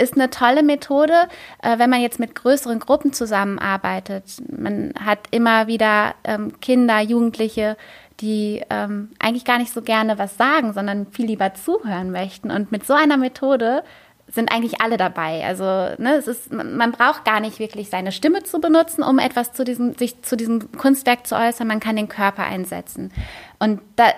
[0.00, 1.28] ist eine tolle Methode,
[1.62, 4.24] äh, wenn man jetzt mit größeren Gruppen zusammenarbeitet.
[4.48, 7.76] Man hat immer wieder ähm, Kinder, Jugendliche,
[8.20, 12.50] die ähm, eigentlich gar nicht so gerne was sagen, sondern viel lieber zuhören möchten.
[12.50, 13.82] Und mit so einer Methode
[14.28, 15.44] sind eigentlich alle dabei.
[15.44, 19.52] Also ne, es ist, man braucht gar nicht wirklich seine Stimme zu benutzen, um etwas
[19.52, 21.66] zu diesem, sich zu diesem Kunstwerk zu äußern.
[21.66, 23.12] Man kann den Körper einsetzen.
[23.58, 24.12] Und da,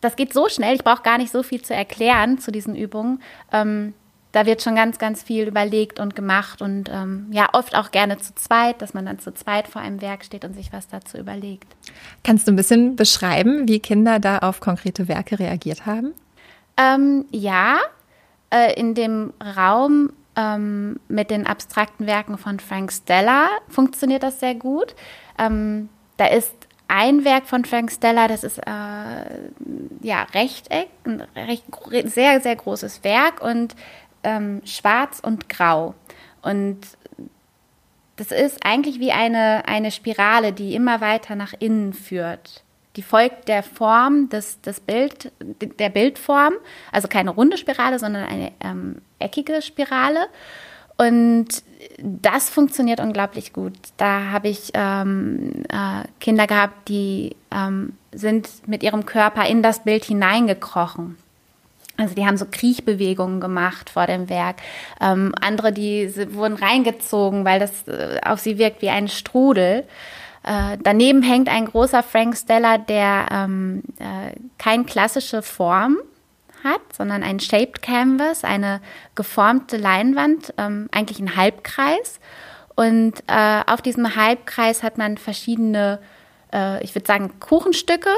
[0.00, 0.74] das geht so schnell.
[0.74, 3.20] Ich brauche gar nicht so viel zu erklären zu diesen Übungen.
[3.52, 3.94] Ähm,
[4.32, 8.18] da wird schon ganz, ganz viel überlegt und gemacht und ähm, ja, oft auch gerne
[8.18, 11.16] zu zweit, dass man dann zu zweit vor einem Werk steht und sich was dazu
[11.16, 11.74] überlegt.
[12.24, 16.12] Kannst du ein bisschen beschreiben, wie Kinder da auf konkrete Werke reagiert haben?
[16.76, 17.78] Ähm, ja,
[18.50, 24.54] äh, in dem Raum ähm, mit den abstrakten Werken von Frank Stella funktioniert das sehr
[24.54, 24.94] gut.
[25.38, 25.88] Ähm,
[26.18, 26.52] da ist
[26.86, 28.70] ein Werk von Frank Stella, das ist äh,
[30.02, 31.64] ja Rechteck, ein recht,
[32.04, 33.74] sehr, sehr großes Werk und
[34.22, 35.94] ähm, schwarz und grau.
[36.42, 36.78] Und
[38.16, 42.64] das ist eigentlich wie eine, eine Spirale, die immer weiter nach innen führt.
[42.96, 46.54] Die folgt der Form des, des Bild, der Bildform,
[46.90, 50.26] also keine runde Spirale, sondern eine ähm, eckige Spirale.
[50.96, 51.62] Und
[51.98, 53.76] das funktioniert unglaublich gut.
[53.98, 59.84] Da habe ich ähm, äh, Kinder gehabt, die ähm, sind mit ihrem Körper in das
[59.84, 61.16] Bild hineingekrochen.
[61.98, 64.58] Also die haben so Kriechbewegungen gemacht vor dem Werk.
[65.00, 69.84] Ähm, andere, die wurden reingezogen, weil das äh, auf sie wirkt wie ein Strudel.
[70.44, 75.98] Äh, daneben hängt ein großer Frank Stella, der ähm, äh, keine klassische Form
[76.62, 78.80] hat, sondern ein Shaped Canvas, eine
[79.16, 82.20] geformte Leinwand, ähm, eigentlich ein Halbkreis.
[82.76, 85.98] Und äh, auf diesem Halbkreis hat man verschiedene,
[86.54, 88.10] äh, ich würde sagen, Kuchenstücke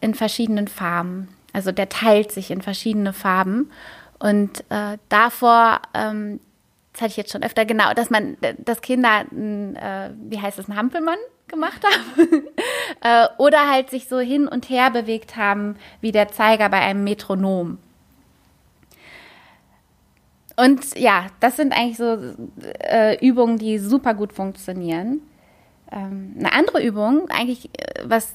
[0.00, 1.28] in verschiedenen Farben.
[1.58, 3.72] Also der teilt sich in verschiedene Farben.
[4.20, 6.38] Und äh, davor, ähm,
[6.92, 10.68] das hatte ich jetzt schon öfter, genau, dass man, dass Kinder, äh, wie heißt das,
[10.68, 11.18] ein Hampelmann
[11.48, 12.44] gemacht haben.
[13.00, 17.02] äh, oder halt sich so hin und her bewegt haben, wie der Zeiger bei einem
[17.02, 17.78] Metronom.
[20.54, 22.18] Und ja, das sind eigentlich so
[22.84, 25.22] äh, Übungen, die super gut funktionieren.
[25.90, 28.32] Ähm, eine andere Übung, eigentlich, äh, was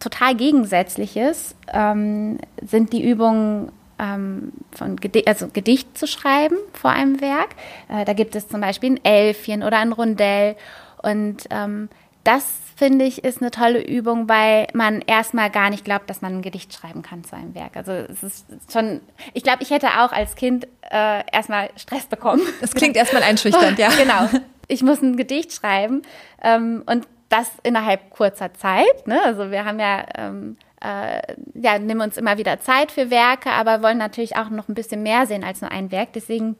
[0.00, 7.20] total Gegensätzliches ähm, sind die Übungen ähm, von Gedicht, also Gedicht zu schreiben vor einem
[7.20, 7.50] Werk.
[7.88, 10.56] Äh, da gibt es zum Beispiel ein Elfchen oder ein Rundell.
[11.02, 11.88] Und ähm,
[12.24, 12.44] das
[12.76, 16.42] finde ich ist eine tolle Übung, weil man erstmal gar nicht glaubt, dass man ein
[16.42, 17.76] Gedicht schreiben kann zu einem Werk.
[17.76, 19.02] Also es ist schon,
[19.34, 22.40] ich glaube, ich hätte auch als Kind äh, erstmal Stress bekommen.
[22.62, 23.90] Das klingt erstmal einschüchternd, ja.
[23.90, 24.28] Genau.
[24.66, 26.02] Ich muss ein Gedicht schreiben.
[26.42, 29.06] Ähm, und das innerhalb kurzer Zeit.
[29.06, 29.18] Ne?
[29.24, 31.22] Also wir haben ja, ähm, äh,
[31.54, 35.02] ja, nehmen uns immer wieder Zeit für Werke, aber wollen natürlich auch noch ein bisschen
[35.02, 36.12] mehr sehen als nur ein Werk.
[36.12, 36.56] Deswegen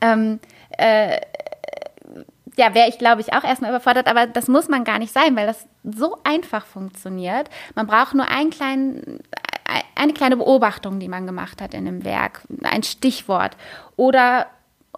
[0.00, 0.38] ähm,
[0.76, 1.18] äh,
[2.56, 5.36] ja, wäre ich, glaube ich, auch erstmal überfordert, aber das muss man gar nicht sein,
[5.36, 7.48] weil das so einfach funktioniert.
[7.74, 9.20] Man braucht nur einen kleinen,
[9.94, 13.56] eine kleine Beobachtung, die man gemacht hat in einem Werk, ein Stichwort
[13.96, 14.48] oder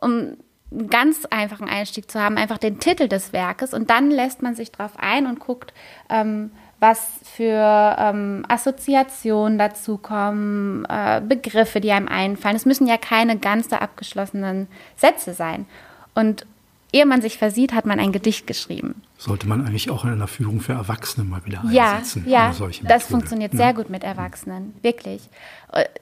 [0.01, 0.39] um
[0.71, 4.55] einen ganz einfachen Einstieg zu haben, einfach den Titel des Werkes und dann lässt man
[4.55, 5.73] sich darauf ein und guckt,
[6.09, 12.57] ähm, was für ähm, Assoziationen dazu kommen, äh, Begriffe, die einem einfallen.
[12.57, 15.67] Es müssen ja keine ganze abgeschlossenen Sätze sein.
[16.15, 16.47] Und
[16.93, 19.03] ehe man sich versieht, hat man ein Gedicht geschrieben.
[19.19, 22.25] Sollte man eigentlich auch in einer Führung für Erwachsene mal wieder einsetzen.
[22.27, 23.59] Ja, ja das funktioniert ja.
[23.59, 25.23] sehr gut mit Erwachsenen, wirklich.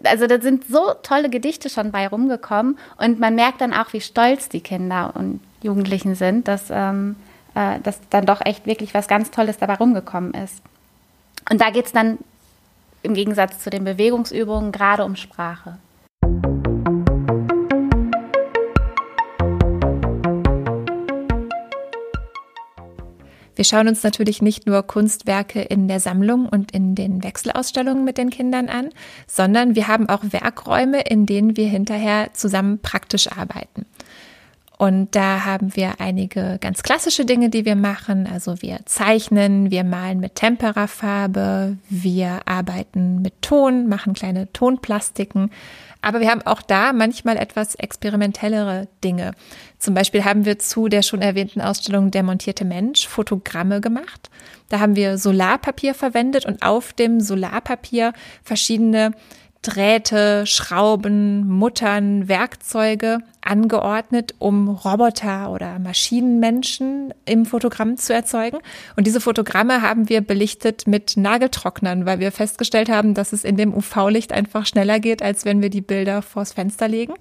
[0.04, 4.00] Also da sind so tolle Gedichte schon bei rumgekommen und man merkt dann auch, wie
[4.00, 7.16] stolz die Kinder und Jugendlichen sind, dass, ähm,
[7.54, 10.62] äh, dass dann doch echt wirklich was ganz Tolles dabei rumgekommen ist.
[11.50, 12.18] Und da geht es dann
[13.02, 15.78] im Gegensatz zu den Bewegungsübungen gerade um Sprache.
[23.58, 28.16] Wir schauen uns natürlich nicht nur Kunstwerke in der Sammlung und in den Wechselausstellungen mit
[28.16, 28.90] den Kindern an,
[29.26, 33.84] sondern wir haben auch Werkräume, in denen wir hinterher zusammen praktisch arbeiten.
[34.78, 38.28] Und da haben wir einige ganz klassische Dinge, die wir machen.
[38.32, 45.50] Also wir zeichnen, wir malen mit Temperafarbe, wir arbeiten mit Ton, machen kleine Tonplastiken.
[46.00, 49.32] Aber wir haben auch da manchmal etwas experimentellere Dinge.
[49.78, 54.30] Zum Beispiel haben wir zu der schon erwähnten Ausstellung Der montierte Mensch Fotogramme gemacht.
[54.68, 58.12] Da haben wir Solarpapier verwendet und auf dem Solarpapier
[58.44, 59.10] verschiedene
[59.62, 68.58] Drähte, Schrauben, Muttern, Werkzeuge angeordnet, um Roboter oder Maschinenmenschen im Fotogramm zu erzeugen.
[68.96, 73.56] Und diese Fotogramme haben wir belichtet mit Nageltrocknern, weil wir festgestellt haben, dass es in
[73.56, 77.14] dem UV-Licht einfach schneller geht, als wenn wir die Bilder vors Fenster legen.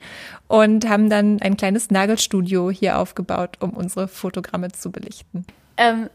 [0.48, 5.46] Und haben dann ein kleines Nagelstudio hier aufgebaut, um unsere Fotogramme zu belichten.
[5.78, 6.10] Ähm,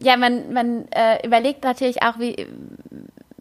[0.00, 2.46] ja, man, man äh, überlegt natürlich auch, wie,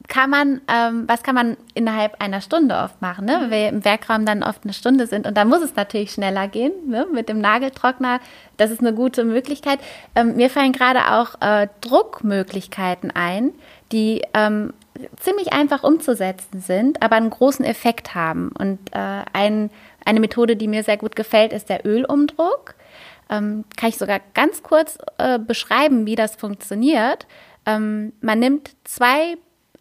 [0.10, 3.38] kann man, ähm, was kann man innerhalb einer Stunde oft machen, ne?
[3.42, 6.48] weil wir im Werkraum dann oft eine Stunde sind und da muss es natürlich schneller
[6.48, 7.08] gehen ne?
[7.14, 8.20] mit dem Nageltrockner.
[8.58, 9.80] Das ist eine gute Möglichkeit.
[10.16, 13.54] Ähm, mir fallen gerade auch äh, Druckmöglichkeiten ein,
[13.92, 14.74] die ähm,
[15.18, 18.52] ziemlich einfach umzusetzen sind, aber einen großen Effekt haben.
[18.58, 19.70] Und äh, ein,
[20.04, 22.74] eine Methode, die mir sehr gut gefällt, ist der Ölumdruck.
[23.30, 27.28] Ähm, kann ich sogar ganz kurz äh, beschreiben, wie das funktioniert.
[27.68, 29.38] Ähm, man nimmt zwei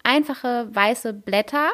[0.09, 1.69] einfache weiße Blätter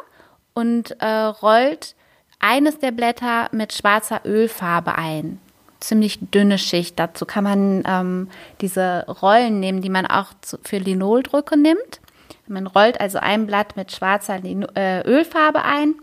[0.54, 1.96] und äh, rollt
[2.40, 5.40] eines der Blätter mit schwarzer Ölfarbe ein.
[5.80, 7.00] Ziemlich dünne Schicht.
[7.00, 8.30] Dazu kann man ähm,
[8.62, 12.02] diese Rollen nehmen, die man auch zu, für Linoldrücke nimmt.
[12.48, 15.96] Man rollt also ein Blatt mit schwarzer Lino äh, Ölfarbe ein,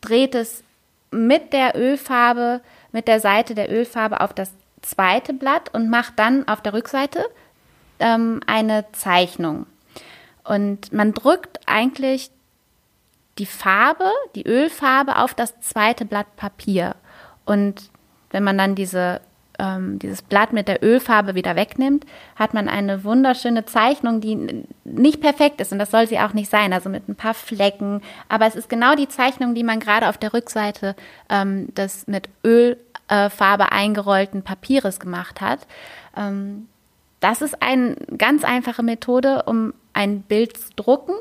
[0.00, 0.62] dreht es
[1.10, 2.60] mit der Ölfarbe,
[2.92, 7.24] mit der Seite der Ölfarbe auf das zweite Blatt und macht dann auf der Rückseite
[7.98, 9.66] ähm, eine Zeichnung.
[10.48, 12.30] Und man drückt eigentlich
[13.36, 16.96] die Farbe, die Ölfarbe auf das zweite Blatt Papier.
[17.44, 17.90] Und
[18.30, 19.20] wenn man dann diese,
[19.58, 25.20] ähm, dieses Blatt mit der Ölfarbe wieder wegnimmt, hat man eine wunderschöne Zeichnung, die nicht
[25.20, 25.70] perfekt ist.
[25.70, 28.00] Und das soll sie auch nicht sein, also mit ein paar Flecken.
[28.30, 30.96] Aber es ist genau die Zeichnung, die man gerade auf der Rückseite
[31.28, 35.66] ähm, des mit Ölfarbe äh, eingerollten Papieres gemacht hat.
[36.16, 36.68] Ähm,
[37.20, 41.14] das ist eine ganz einfache Methode, um ein Bild drucken.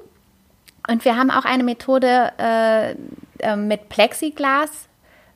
[0.88, 2.92] Und wir haben auch eine Methode äh,
[3.40, 4.78] äh, mit Plexiglasscheiben.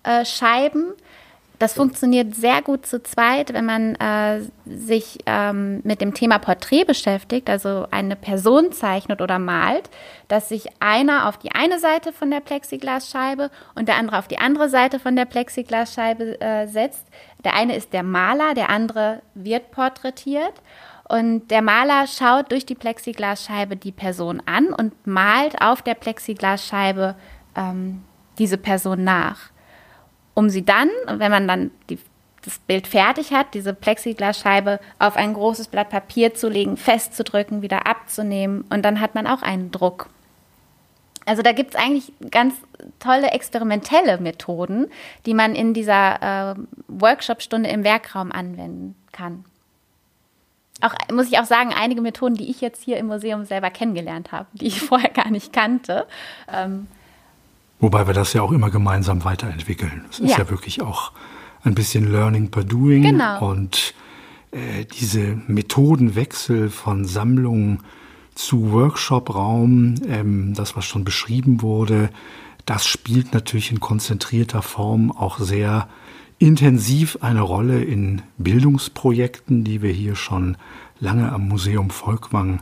[0.04, 1.02] Äh,
[1.58, 6.86] das funktioniert sehr gut zu zweit, wenn man äh, sich ähm, mit dem Thema Porträt
[6.86, 9.92] beschäftigt, also eine Person zeichnet oder malt,
[10.28, 14.40] dass sich einer auf die eine Seite von der Plexiglasscheibe und der andere auf die
[14.40, 17.06] andere Seite von der Plexiglasscheibe äh, setzt.
[17.44, 20.54] Der eine ist der Maler, der andere wird porträtiert.
[21.12, 27.16] Und der Maler schaut durch die Plexiglasscheibe die Person an und malt auf der Plexiglasscheibe
[27.56, 28.04] ähm,
[28.38, 29.52] diese Person nach
[30.34, 32.00] um sie dann, wenn man dann die,
[32.44, 37.86] das Bild fertig hat, diese Plexiglasscheibe auf ein großes Blatt Papier zu legen, festzudrücken, wieder
[37.86, 40.10] abzunehmen und dann hat man auch einen Druck.
[41.26, 42.56] Also da gibt es eigentlich ganz
[42.98, 44.88] tolle experimentelle Methoden,
[45.28, 46.56] die man in dieser äh,
[46.88, 49.46] Workshop-Stunde im Werkraum anwenden kann.
[50.82, 54.32] Auch muss ich auch sagen, einige Methoden, die ich jetzt hier im Museum selber kennengelernt
[54.32, 56.08] habe, die ich vorher gar nicht kannte.
[56.52, 56.88] Ähm,
[57.80, 60.06] Wobei wir das ja auch immer gemeinsam weiterentwickeln.
[60.10, 60.40] Es ist ja.
[60.40, 61.12] ja wirklich auch
[61.64, 63.04] ein bisschen Learning per Doing.
[63.04, 63.48] Genau.
[63.50, 63.94] Und
[64.52, 67.82] äh, diese Methodenwechsel von Sammlung
[68.36, 72.10] zu Workshop-Raum, ähm, das, was schon beschrieben wurde,
[72.66, 75.90] das spielt natürlich in konzentrierter Form auch sehr
[76.42, 80.58] intensiv eine Rolle in Bildungsprojekten, die wir hier schon
[81.00, 82.62] lange am Museum Volkwang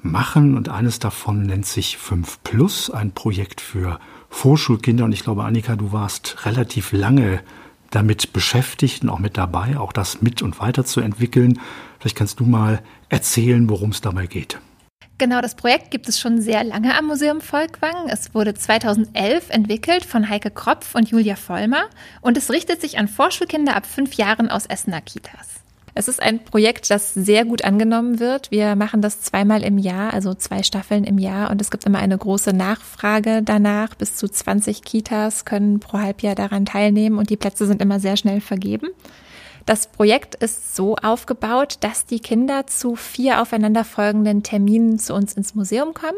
[0.00, 0.56] machen.
[0.56, 5.04] Und eines davon nennt sich 5 Plus, ein Projekt für Vorschulkinder.
[5.04, 7.40] Und ich glaube, Annika, du warst relativ lange
[7.90, 11.60] damit beschäftigt und auch mit dabei, auch das mit und weiterzuentwickeln.
[11.98, 14.58] Vielleicht kannst du mal erzählen, worum es dabei geht.
[15.18, 18.08] Genau, das Projekt gibt es schon sehr lange am Museum Volkwang.
[18.08, 21.86] Es wurde 2011 entwickelt von Heike Kropf und Julia Vollmer
[22.20, 25.58] und es richtet sich an Vorschulkinder ab fünf Jahren aus Essener Kitas.
[25.94, 28.52] Es ist ein Projekt, das sehr gut angenommen wird.
[28.52, 31.50] Wir machen das zweimal im Jahr, also zwei Staffeln im Jahr.
[31.50, 33.96] Und es gibt immer eine große Nachfrage danach.
[33.96, 38.16] Bis zu 20 Kitas können pro Halbjahr daran teilnehmen und die Plätze sind immer sehr
[38.16, 38.90] schnell vergeben.
[39.68, 45.54] Das Projekt ist so aufgebaut, dass die Kinder zu vier aufeinanderfolgenden Terminen zu uns ins
[45.54, 46.16] Museum kommen.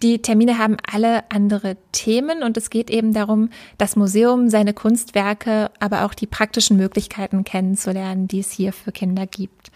[0.00, 5.70] Die Termine haben alle andere Themen und es geht eben darum, das Museum, seine Kunstwerke,
[5.80, 9.70] aber auch die praktischen Möglichkeiten kennenzulernen, die es hier für Kinder gibt.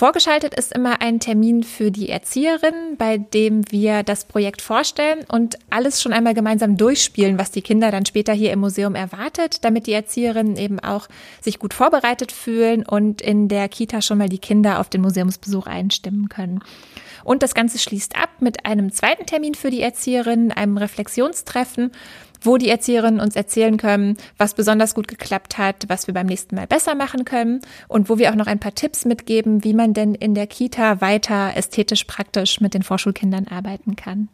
[0.00, 5.58] Vorgeschaltet ist immer ein Termin für die Erzieherin, bei dem wir das Projekt vorstellen und
[5.68, 9.86] alles schon einmal gemeinsam durchspielen, was die Kinder dann später hier im Museum erwartet, damit
[9.86, 11.06] die Erzieherinnen eben auch
[11.42, 15.66] sich gut vorbereitet fühlen und in der Kita schon mal die Kinder auf den Museumsbesuch
[15.66, 16.60] einstimmen können.
[17.22, 21.92] Und das Ganze schließt ab mit einem zweiten Termin für die Erzieherinnen, einem Reflexionstreffen
[22.42, 26.56] wo die Erzieherinnen uns erzählen können, was besonders gut geklappt hat, was wir beim nächsten
[26.56, 29.94] Mal besser machen können und wo wir auch noch ein paar Tipps mitgeben, wie man
[29.94, 34.28] denn in der Kita weiter ästhetisch praktisch mit den Vorschulkindern arbeiten kann.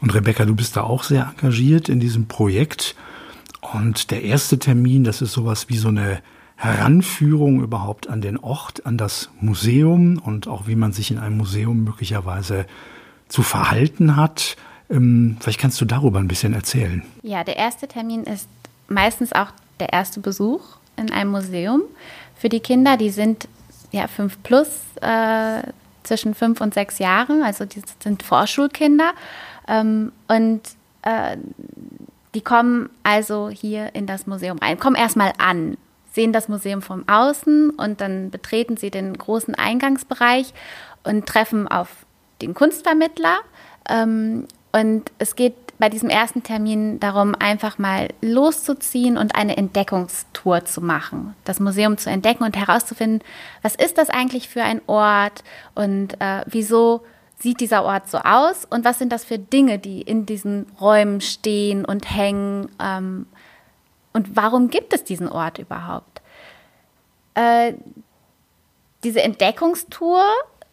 [0.00, 2.94] Und Rebecca, du bist da auch sehr engagiert in diesem Projekt.
[3.72, 6.20] Und der erste Termin, das ist sowas wie so eine
[6.56, 11.36] Heranführung überhaupt an den Ort, an das Museum und auch wie man sich in einem
[11.36, 12.66] Museum möglicherweise
[13.28, 14.56] zu verhalten hat.
[14.90, 17.02] Ähm, vielleicht kannst du darüber ein bisschen erzählen.
[17.22, 18.48] Ja, der erste Termin ist
[18.88, 19.48] meistens auch
[19.80, 20.62] der erste Besuch
[20.96, 21.82] in einem Museum
[22.36, 22.96] für die Kinder.
[22.96, 23.48] Die sind
[23.92, 24.68] ja fünf plus,
[25.00, 25.62] äh,
[26.02, 29.12] zwischen fünf und sechs Jahren, also die sind Vorschulkinder.
[29.68, 30.62] Ähm, und
[31.02, 31.36] äh,
[32.34, 35.76] die kommen also hier in das Museum rein, kommen erstmal an,
[36.12, 40.54] sehen das Museum vom Außen und dann betreten sie den großen Eingangsbereich
[41.02, 41.88] und treffen auf
[42.42, 43.38] den Kunstvermittler.
[43.88, 50.64] Ähm, und es geht bei diesem ersten Termin darum, einfach mal loszuziehen und eine Entdeckungstour
[50.64, 53.22] zu machen, das Museum zu entdecken und herauszufinden,
[53.62, 57.02] was ist das eigentlich für ein Ort und äh, wieso
[57.38, 61.20] sieht dieser Ort so aus und was sind das für Dinge, die in diesen Räumen
[61.20, 63.26] stehen und hängen ähm,
[64.14, 66.22] und warum gibt es diesen Ort überhaupt?
[67.34, 67.74] Äh,
[69.04, 70.24] diese Entdeckungstour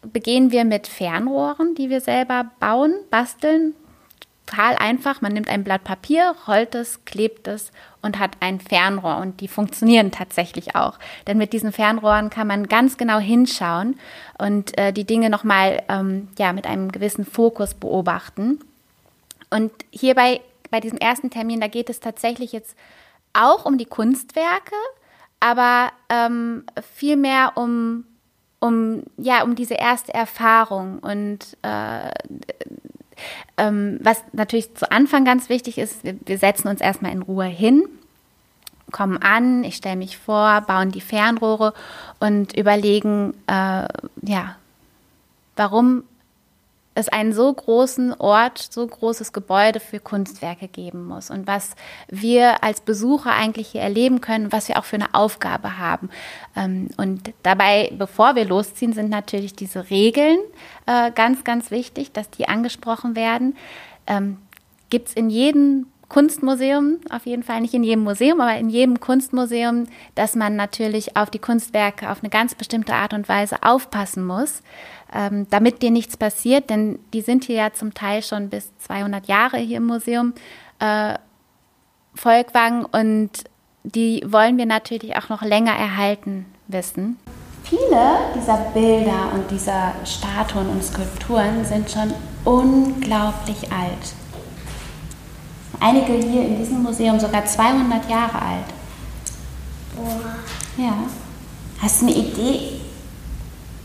[0.01, 3.75] begehen wir mit Fernrohren, die wir selber bauen, basteln,
[4.45, 5.21] total einfach.
[5.21, 9.17] Man nimmt ein Blatt Papier, rollt es, klebt es und hat ein Fernrohr.
[9.17, 10.99] Und die funktionieren tatsächlich auch.
[11.27, 13.99] Denn mit diesen Fernrohren kann man ganz genau hinschauen
[14.37, 18.59] und äh, die Dinge nochmal ähm, ja, mit einem gewissen Fokus beobachten.
[19.49, 22.75] Und hierbei, bei diesem ersten Termin, da geht es tatsächlich jetzt
[23.33, 24.75] auch um die Kunstwerke,
[25.39, 28.05] aber ähm, vielmehr um
[28.59, 32.11] um ja um diese erste Erfahrung und äh,
[33.57, 37.45] ähm, was natürlich zu Anfang ganz wichtig ist, wir, wir setzen uns erstmal in Ruhe
[37.45, 37.83] hin,
[38.91, 41.73] kommen an, ich stelle mich vor, bauen die Fernrohre
[42.19, 43.87] und überlegen, äh,
[44.21, 44.55] ja,
[45.55, 46.03] warum
[46.95, 51.71] es einen so großen Ort, so großes Gebäude für Kunstwerke geben muss und was
[52.07, 56.09] wir als Besucher eigentlich hier erleben können, was wir auch für eine Aufgabe haben.
[56.55, 60.39] Ähm, und dabei, bevor wir losziehen, sind natürlich diese Regeln
[60.85, 63.55] äh, ganz, ganz wichtig, dass die angesprochen werden.
[64.05, 64.37] Ähm,
[64.89, 68.99] Gibt es in jedem Kunstmuseum, auf jeden Fall nicht in jedem Museum, aber in jedem
[68.99, 74.25] Kunstmuseum, dass man natürlich auf die Kunstwerke auf eine ganz bestimmte Art und Weise aufpassen
[74.25, 74.61] muss
[75.13, 79.27] ähm, damit dir nichts passiert, denn die sind hier ja zum Teil schon bis 200
[79.27, 80.33] Jahre hier im Museum
[80.79, 81.15] äh,
[82.15, 83.29] Volkwang und
[83.83, 87.17] die wollen wir natürlich auch noch länger erhalten wissen.
[87.63, 94.22] Viele dieser Bilder und dieser Statuen und Skulpturen sind schon unglaublich alt.
[95.83, 98.65] Einige hier in diesem Museum sogar 200 Jahre alt.
[99.97, 100.35] Boah.
[100.77, 100.93] Ja.
[101.81, 102.79] Hast du eine Idee,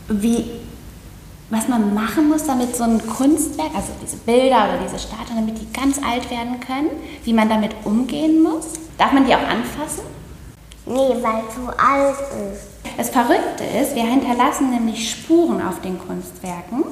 [0.09, 0.45] wie
[1.51, 5.61] was man machen muss, damit so ein Kunstwerk, also diese Bilder oder diese Statuen, damit
[5.61, 6.91] die ganz alt werden können,
[7.25, 8.67] wie man damit umgehen muss?
[8.97, 10.05] Darf man die auch anfassen?
[10.87, 12.17] Nee, weil es zu alt
[12.53, 12.97] ist.
[12.97, 16.85] Das Verrückte ist, wir hinterlassen nämlich Spuren auf den Kunstwerken.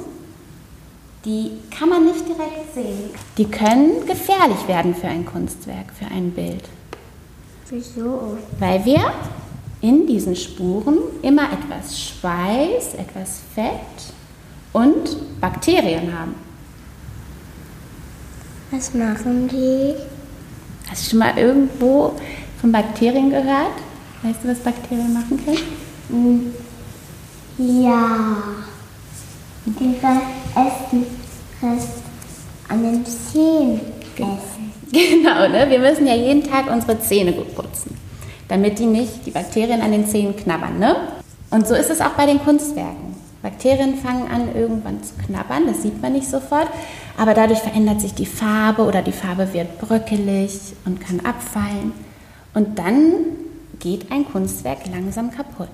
[1.27, 3.11] Die kann man nicht direkt sehen.
[3.37, 6.63] Die können gefährlich werden für ein Kunstwerk, für ein Bild.
[7.69, 8.39] Wieso?
[8.61, 9.13] Weil wir
[9.81, 14.15] in diesen Spuren immer etwas Schweiß, etwas Fett
[14.73, 16.37] und Bakterien haben.
[18.71, 19.95] Was machen die?
[20.89, 22.15] Hast du schon mal irgendwo
[22.61, 23.79] von Bakterien gehört?
[24.23, 26.55] Weißt du, was Bakterien machen können?
[27.59, 28.37] Ja.
[29.67, 30.01] Die
[30.57, 31.07] essen
[31.63, 32.03] Rest
[32.69, 33.81] an den Zähnen
[34.17, 34.57] essen.
[34.93, 35.67] Genau, ne?
[35.69, 37.97] wir müssen ja jeden Tag unsere Zähne gut putzen,
[38.49, 40.79] damit die nicht die Bakterien an den Zähnen knabbern.
[40.79, 40.97] Ne?
[41.51, 43.17] Und so ist es auch bei den Kunstwerken.
[43.43, 46.69] Bakterien fangen an, irgendwann zu knabbern, das sieht man nicht sofort,
[47.17, 51.93] aber dadurch verändert sich die Farbe oder die Farbe wird bröckelig und kann abfallen.
[52.55, 53.13] Und dann
[53.79, 55.69] geht ein Kunstwerk langsam kaputt.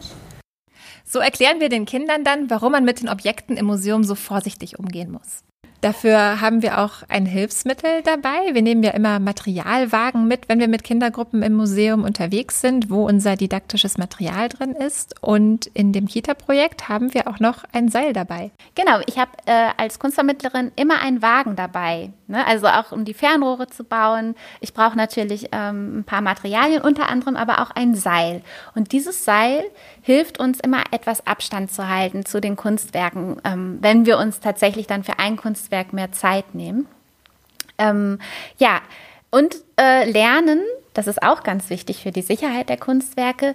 [1.12, 4.78] So erklären wir den Kindern dann, warum man mit den Objekten im Museum so vorsichtig
[4.78, 5.44] umgehen muss.
[5.82, 8.54] Dafür haben wir auch ein Hilfsmittel dabei.
[8.54, 13.04] Wir nehmen ja immer Materialwagen mit, wenn wir mit Kindergruppen im Museum unterwegs sind, wo
[13.04, 15.16] unser didaktisches Material drin ist.
[15.20, 18.52] Und in dem Kita-Projekt haben wir auch noch ein Seil dabei.
[18.76, 22.10] Genau, ich habe äh, als Kunstvermittlerin immer einen Wagen dabei.
[22.28, 22.46] Ne?
[22.46, 24.36] Also auch um die Fernrohre zu bauen.
[24.60, 28.42] Ich brauche natürlich ähm, ein paar Materialien, unter anderem aber auch ein Seil.
[28.76, 29.64] Und dieses Seil
[30.02, 34.86] hilft uns immer etwas Abstand zu halten zu den Kunstwerken, ähm, wenn wir uns tatsächlich
[34.86, 36.86] dann für ein Kunstwerk mehr Zeit nehmen.
[37.78, 38.18] Ähm,
[38.58, 38.80] ja,
[39.30, 40.60] und äh, lernen,
[40.92, 43.54] das ist auch ganz wichtig für die Sicherheit der Kunstwerke,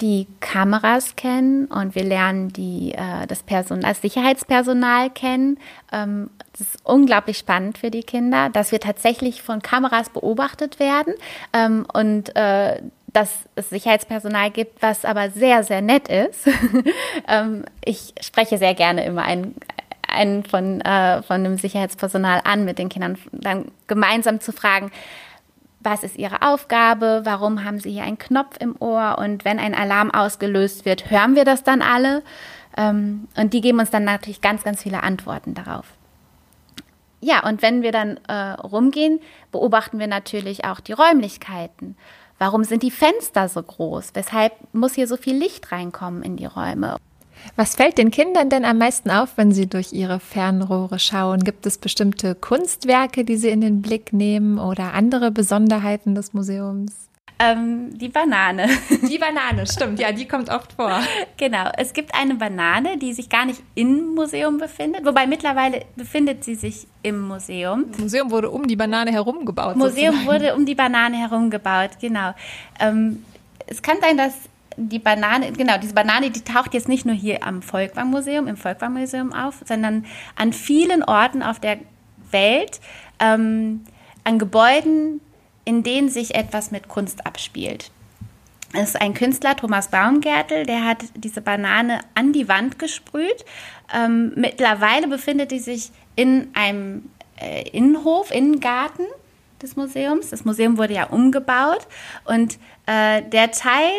[0.00, 5.58] die Kameras kennen und wir lernen die, äh, das, Person das Sicherheitspersonal kennen.
[5.92, 11.14] Ähm, das ist unglaublich spannend für die Kinder, dass wir tatsächlich von Kameras beobachtet werden
[11.52, 12.82] ähm, und äh,
[13.12, 16.48] dass es Sicherheitspersonal gibt, was aber sehr, sehr nett ist.
[17.28, 19.54] ähm, ich spreche sehr gerne immer einen,
[20.08, 24.90] einen von, äh, von einem Sicherheitspersonal an, mit den Kindern dann gemeinsam zu fragen,
[25.80, 29.74] was ist Ihre Aufgabe, warum haben Sie hier einen Knopf im Ohr und wenn ein
[29.74, 32.22] Alarm ausgelöst wird, hören wir das dann alle?
[32.76, 35.86] Ähm, und die geben uns dann natürlich ganz, ganz viele Antworten darauf.
[37.20, 39.20] Ja, und wenn wir dann äh, rumgehen,
[39.52, 41.96] beobachten wir natürlich auch die Räumlichkeiten.
[42.42, 44.10] Warum sind die Fenster so groß?
[44.14, 46.96] Weshalb muss hier so viel Licht reinkommen in die Räume?
[47.54, 51.44] Was fällt den Kindern denn am meisten auf, wenn sie durch ihre Fernrohre schauen?
[51.44, 57.11] Gibt es bestimmte Kunstwerke, die sie in den Blick nehmen oder andere Besonderheiten des Museums?
[57.38, 58.68] Ähm, die Banane.
[59.10, 59.98] Die Banane, stimmt.
[59.98, 61.00] Ja, die kommt oft vor.
[61.36, 61.70] Genau.
[61.76, 66.54] Es gibt eine Banane, die sich gar nicht im Museum befindet, wobei mittlerweile befindet sie
[66.54, 67.86] sich im Museum.
[67.90, 69.76] Das Museum wurde um die Banane herum gebaut.
[69.76, 70.26] Museum sozusagen.
[70.26, 72.32] wurde um die Banane herum gebaut, genau.
[72.78, 73.24] Ähm,
[73.66, 74.34] es kann sein, dass
[74.76, 79.32] die Banane, genau, diese Banane, die taucht jetzt nicht nur hier am Volkwang-Museum, im Volkwang-Museum
[79.32, 80.06] auf, sondern
[80.36, 81.78] an vielen Orten auf der
[82.30, 82.80] Welt,
[83.18, 83.84] ähm,
[84.24, 85.20] an Gebäuden,
[85.64, 87.90] in denen sich etwas mit Kunst abspielt.
[88.74, 93.44] Es ist ein Künstler, Thomas Baumgärtel, der hat diese Banane an die Wand gesprüht.
[93.94, 99.04] Ähm, mittlerweile befindet sie sich in einem äh, Innenhof, Innengarten
[99.60, 100.30] des Museums.
[100.30, 101.86] Das Museum wurde ja umgebaut
[102.24, 103.90] und äh, der Teil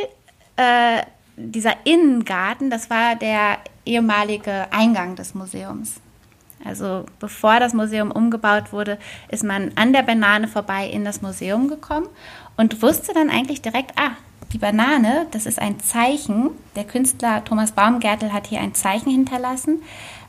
[0.57, 1.03] äh,
[1.35, 5.95] dieser Innengarten, das war der ehemalige Eingang des Museums.
[6.65, 8.97] Also bevor das Museum umgebaut wurde,
[9.29, 12.07] ist man an der Banane vorbei in das Museum gekommen
[12.57, 14.11] und wusste dann eigentlich direkt, ah,
[14.53, 16.51] die Banane, das ist ein Zeichen.
[16.75, 19.81] Der Künstler Thomas Baumgärtel hat hier ein Zeichen hinterlassen.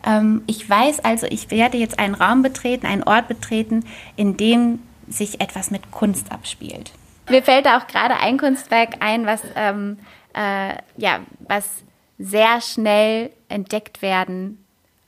[0.05, 3.85] Ähm, ich weiß also, ich werde jetzt einen Raum betreten, einen Ort betreten,
[4.17, 6.93] in dem sich etwas mit Kunst abspielt.
[7.29, 9.99] Mir fällt da auch gerade ein Kunstwerk ein, was, ähm,
[10.35, 11.69] äh, ja, was
[12.19, 14.64] sehr schnell entdeckt werden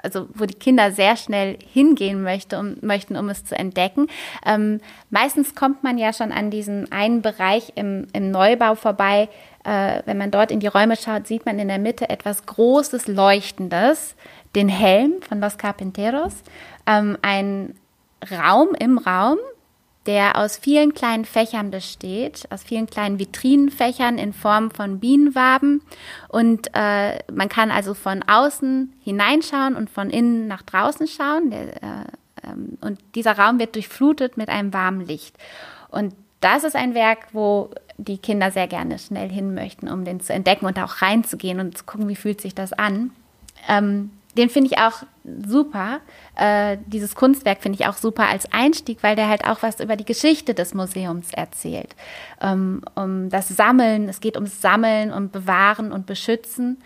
[0.06, 4.06] also wo die Kinder sehr schnell hingehen möchte, um, möchten, um es zu entdecken.
[4.46, 4.80] Ähm,
[5.10, 9.28] meistens kommt man ja schon an diesen einen Bereich im, im Neubau vorbei.
[9.64, 13.08] Äh, wenn man dort in die Räume schaut, sieht man in der Mitte etwas Großes,
[13.08, 14.14] Leuchtendes,
[14.54, 16.34] den Helm von Los Carpinteros,
[16.86, 17.74] ähm, ein
[18.30, 19.38] Raum im Raum,
[20.06, 25.82] der aus vielen kleinen Fächern besteht, aus vielen kleinen Vitrinenfächern in Form von Bienenwaben.
[26.28, 31.50] Und äh, man kann also von außen hineinschauen und von innen nach draußen schauen.
[31.50, 32.04] Der, äh,
[32.44, 35.36] ähm, und dieser Raum wird durchflutet mit einem warmen Licht.
[35.88, 40.20] Und das ist ein Werk, wo die Kinder sehr gerne schnell hin möchten, um den
[40.20, 43.10] zu entdecken und auch reinzugehen und zu gucken, wie fühlt sich das an.
[43.68, 46.00] Ähm, den finde ich auch super.
[46.36, 49.96] Äh, dieses Kunstwerk finde ich auch super als Einstieg, weil der halt auch was über
[49.96, 51.96] die Geschichte des Museums erzählt.
[52.40, 56.78] Ähm, um das Sammeln, es geht ums Sammeln und Bewahren und Beschützen.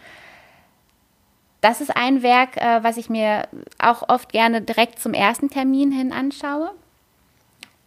[1.61, 3.48] Das ist ein Werk, äh, was ich mir
[3.78, 6.70] auch oft gerne direkt zum ersten Termin hin anschaue.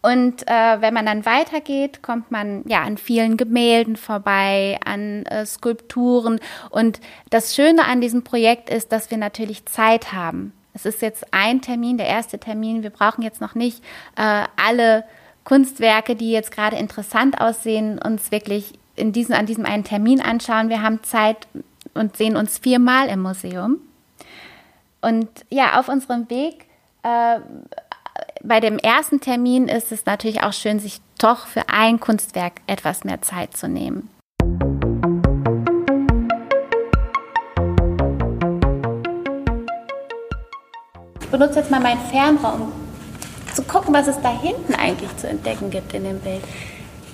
[0.04, 5.46] Und äh, wenn man dann weitergeht, kommt man ja an vielen Gemälden vorbei, an äh,
[5.46, 6.40] Skulpturen.
[6.68, 7.00] Und
[7.30, 10.52] das Schöne an diesem Projekt ist, dass wir natürlich Zeit haben.
[10.74, 12.82] Es ist jetzt ein Termin, der erste Termin.
[12.82, 13.82] Wir brauchen jetzt noch nicht
[14.16, 15.04] äh, alle
[15.44, 20.68] Kunstwerke, die jetzt gerade interessant aussehen, uns wirklich in diesem, an diesem einen Termin anschauen.
[20.68, 21.48] Wir haben Zeit
[21.94, 23.78] und sehen uns viermal im Museum.
[25.00, 26.66] Und ja, auf unserem Weg
[27.04, 27.40] äh,
[28.44, 33.04] bei dem ersten Termin ist es natürlich auch schön, sich doch für ein Kunstwerk etwas
[33.04, 34.10] mehr Zeit zu nehmen.
[41.20, 42.72] Ich benutze jetzt mal meinen Fernraum, um
[43.54, 46.44] zu gucken, was es da hinten eigentlich zu entdecken gibt in dem Bild.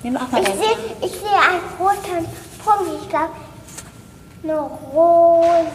[0.03, 2.27] Nimm auch mal ich sehe ich seh einen roten
[2.65, 3.31] Punkt, ich glaube,
[4.43, 5.71] eine Rose.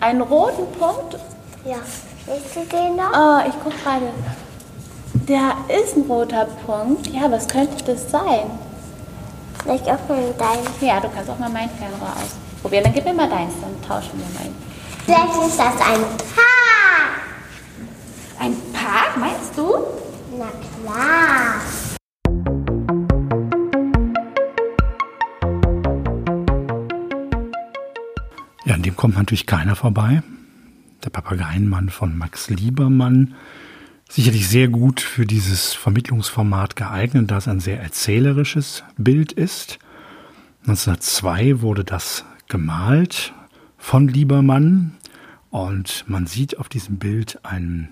[0.00, 1.18] Einen roten Punkt?
[1.64, 1.78] Ja.
[2.26, 3.12] Siehst du den noch?
[3.12, 4.10] Oh, ich guck gerade.
[5.26, 7.08] Da ist ein roter Punkt.
[7.08, 8.50] Ja, was könnte das sein?
[9.62, 10.88] Vielleicht auch mal dein.
[10.88, 12.84] Ja, du kannst auch mal mein Fernrohr ausprobieren.
[12.84, 14.50] Dann gib mir mal deins, dann tauschen wir mal.
[15.04, 16.00] Vielleicht ist das ein
[16.34, 17.12] Paar.
[18.38, 19.78] Ein Park, meinst du?
[20.38, 20.46] Na
[20.84, 21.60] klar.
[28.64, 30.22] Ja, an dem kommt natürlich keiner vorbei.
[31.04, 33.34] Der Papageienmann von Max Liebermann.
[34.08, 39.78] Sicherlich sehr gut für dieses Vermittlungsformat geeignet, da es ein sehr erzählerisches Bild ist.
[40.62, 43.32] 1902 wurde das gemalt
[43.78, 44.92] von Liebermann
[45.50, 47.88] und man sieht auf diesem Bild einen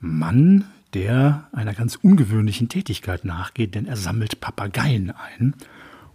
[0.00, 5.54] Mann, der einer ganz ungewöhnlichen Tätigkeit nachgeht, denn er sammelt Papageien ein.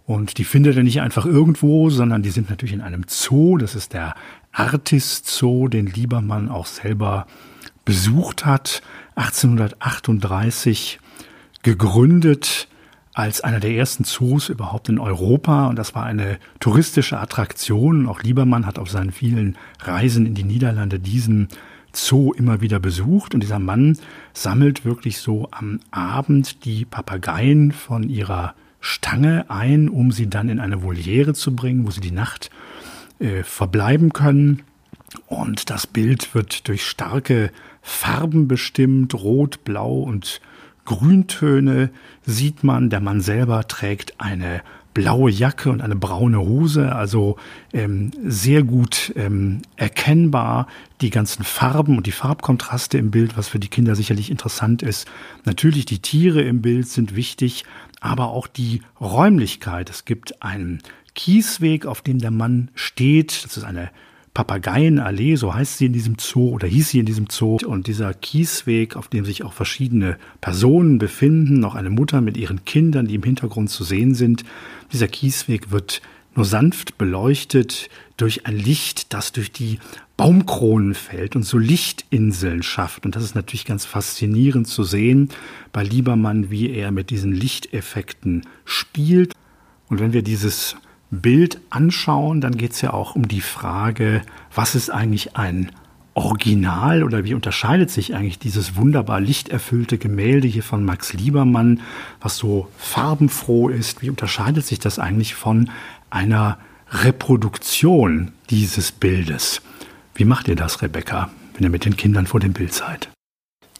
[0.06, 3.58] Und die findet er nicht einfach irgendwo, sondern die sind natürlich in einem Zoo.
[3.58, 4.14] Das ist der
[4.52, 7.26] Artis Zoo, den Liebermann auch selber
[7.84, 8.82] besucht hat.
[9.16, 10.98] 1838
[11.62, 12.68] gegründet
[13.12, 15.66] als einer der ersten Zoos überhaupt in Europa.
[15.66, 18.06] Und das war eine touristische Attraktion.
[18.06, 21.48] Auch Liebermann hat auf seinen vielen Reisen in die Niederlande diesen
[21.92, 23.34] Zoo immer wieder besucht.
[23.34, 23.98] Und dieser Mann
[24.32, 30.60] sammelt wirklich so am Abend die Papageien von ihrer Stange ein, um sie dann in
[30.60, 32.50] eine Voliere zu bringen, wo sie die Nacht
[33.20, 34.62] äh, verbleiben können.
[35.26, 37.50] Und das Bild wird durch starke
[37.82, 40.40] Farben bestimmt, rot, blau und
[40.84, 41.90] Grüntöne
[42.24, 42.90] sieht man.
[42.90, 44.62] Der Mann selber trägt eine
[44.92, 47.36] blaue Jacke und eine braune Hose, also
[47.72, 50.66] ähm, sehr gut ähm, erkennbar
[51.00, 55.06] die ganzen Farben und die Farbkontraste im Bild, was für die Kinder sicherlich interessant ist.
[55.44, 57.64] Natürlich die Tiere im Bild sind wichtig,
[58.00, 59.90] aber auch die Räumlichkeit.
[59.90, 60.82] Es gibt einen
[61.14, 63.44] Kiesweg, auf dem der Mann steht.
[63.44, 63.90] Das ist eine
[64.32, 67.58] Papageienallee, so heißt sie in diesem Zoo oder hieß sie in diesem Zoo.
[67.66, 72.64] Und dieser Kiesweg, auf dem sich auch verschiedene Personen befinden, noch eine Mutter mit ihren
[72.64, 74.44] Kindern, die im Hintergrund zu sehen sind.
[74.92, 76.00] Dieser Kiesweg wird
[76.36, 79.80] nur sanft beleuchtet durch ein Licht, das durch die
[80.16, 83.04] Baumkronen fällt und so Lichtinseln schafft.
[83.06, 85.30] Und das ist natürlich ganz faszinierend zu sehen
[85.72, 89.32] bei Liebermann, wie er mit diesen Lichteffekten spielt.
[89.88, 90.76] Und wenn wir dieses
[91.10, 94.22] Bild anschauen, dann geht es ja auch um die Frage,
[94.54, 95.72] was ist eigentlich ein
[96.14, 101.80] Original oder wie unterscheidet sich eigentlich dieses wunderbar lichterfüllte Gemälde hier von Max Liebermann,
[102.20, 105.70] was so farbenfroh ist, wie unterscheidet sich das eigentlich von
[106.10, 106.58] einer
[106.90, 109.62] Reproduktion dieses Bildes?
[110.14, 113.08] Wie macht ihr das, Rebecca, wenn ihr mit den Kindern vor dem Bild seid?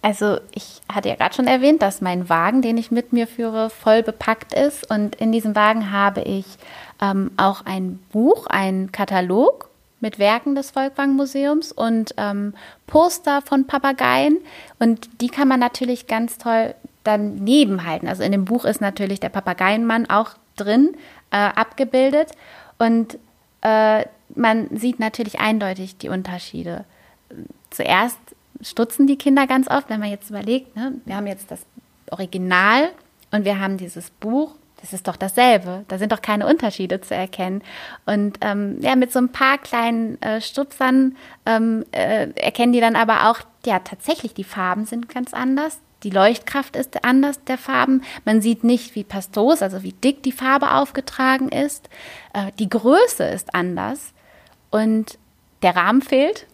[0.02, 3.68] Also ich hatte ja gerade schon erwähnt, dass mein Wagen, den ich mit mir führe,
[3.68, 4.90] voll bepackt ist.
[4.90, 6.46] Und in diesem Wagen habe ich
[7.00, 9.70] ähm, auch ein Buch, ein Katalog
[10.00, 12.54] mit Werken des Volkwang Museums und ähm,
[12.86, 14.38] Poster von Papageien.
[14.78, 16.74] Und die kann man natürlich ganz toll
[17.04, 18.08] daneben halten.
[18.08, 20.96] Also in dem Buch ist natürlich der Papageienmann auch drin
[21.30, 22.32] äh, abgebildet.
[22.78, 23.18] Und
[23.62, 26.84] äh, man sieht natürlich eindeutig die Unterschiede.
[27.70, 28.18] Zuerst
[28.62, 31.60] stutzen die Kinder ganz oft, wenn man jetzt überlegt, ne, wir haben jetzt das
[32.10, 32.90] Original
[33.30, 35.84] und wir haben dieses Buch das ist doch dasselbe.
[35.88, 37.62] Da sind doch keine Unterschiede zu erkennen.
[38.06, 41.16] Und ähm, ja, mit so ein paar kleinen äh, Stutzern
[41.46, 45.80] ähm, äh, erkennen die dann aber auch, ja, tatsächlich, die Farben sind ganz anders.
[46.02, 48.02] Die Leuchtkraft ist anders der Farben.
[48.24, 51.90] Man sieht nicht, wie pastos, also wie dick die Farbe aufgetragen ist.
[52.32, 54.14] Äh, die Größe ist anders.
[54.70, 55.18] Und
[55.62, 56.46] der Rahmen fehlt.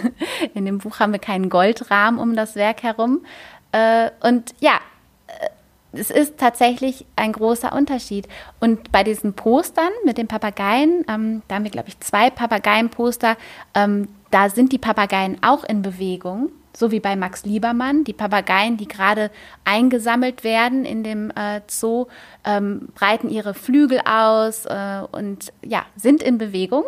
[0.54, 3.24] In dem Buch haben wir keinen Goldrahmen um das Werk herum.
[3.70, 4.80] Äh, und ja,
[5.92, 8.28] es ist tatsächlich ein großer Unterschied.
[8.60, 13.36] Und bei diesen Postern mit den Papageien, ähm, da haben wir, glaube ich, zwei Papageienposter,
[13.74, 18.04] ähm, da sind die Papageien auch in Bewegung, so wie bei Max Liebermann.
[18.04, 19.30] Die Papageien, die gerade
[19.64, 22.06] eingesammelt werden in dem äh, Zoo,
[22.44, 26.84] ähm, breiten ihre Flügel aus äh, und ja, sind in Bewegung,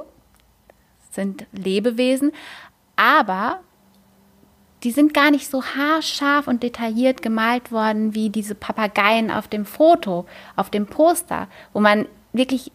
[1.11, 2.33] sind Lebewesen.
[2.97, 3.61] Aber
[4.83, 9.67] die sind gar nicht so haarscharf und detailliert gemalt worden wie diese Papageien auf dem
[9.67, 10.27] Foto,
[10.57, 12.73] auf dem Poster, wo man wirklich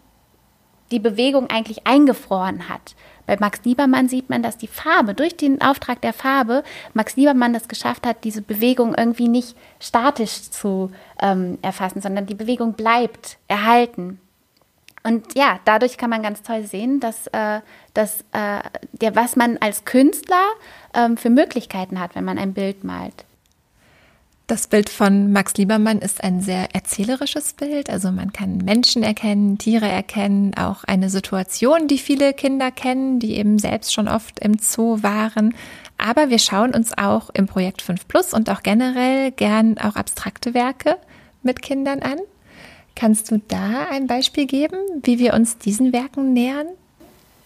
[0.91, 2.95] die Bewegung eigentlich eingefroren hat.
[3.25, 7.53] Bei Max Liebermann sieht man, dass die Farbe, durch den Auftrag der Farbe, Max Liebermann
[7.53, 13.37] das geschafft hat, diese Bewegung irgendwie nicht statisch zu ähm, erfassen, sondern die Bewegung bleibt
[13.47, 14.19] erhalten.
[15.05, 17.61] Und ja, dadurch kann man ganz toll sehen, dass, äh,
[17.93, 18.59] dass äh,
[18.93, 20.43] der, was man als Künstler
[20.95, 23.23] ähm, für Möglichkeiten hat, wenn man ein Bild malt.
[24.47, 27.91] Das Bild von Max Liebermann ist ein sehr erzählerisches Bild.
[27.91, 33.35] Also man kann Menschen erkennen, Tiere erkennen, auch eine Situation, die viele Kinder kennen, die
[33.35, 35.53] eben selbst schon oft im Zoo waren.
[35.99, 40.55] Aber wir schauen uns auch im Projekt 5 Plus und auch generell gern auch abstrakte
[40.55, 40.97] Werke
[41.43, 42.17] mit Kindern an.
[42.95, 46.67] Kannst du da ein Beispiel geben, wie wir uns diesen Werken nähern?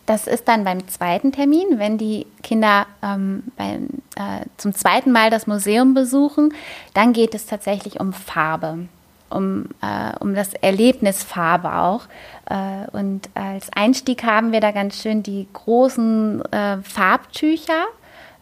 [0.06, 5.30] Das ist dann beim zweiten Termin, wenn die Kinder ähm, beim, äh, zum zweiten Mal
[5.30, 6.52] das Museum besuchen,
[6.96, 8.88] dann geht es tatsächlich um Farbe,
[9.30, 12.06] um, äh, um das Erlebnis Farbe auch.
[12.50, 17.86] Äh, und als Einstieg haben wir da ganz schön die großen äh, Farbtücher.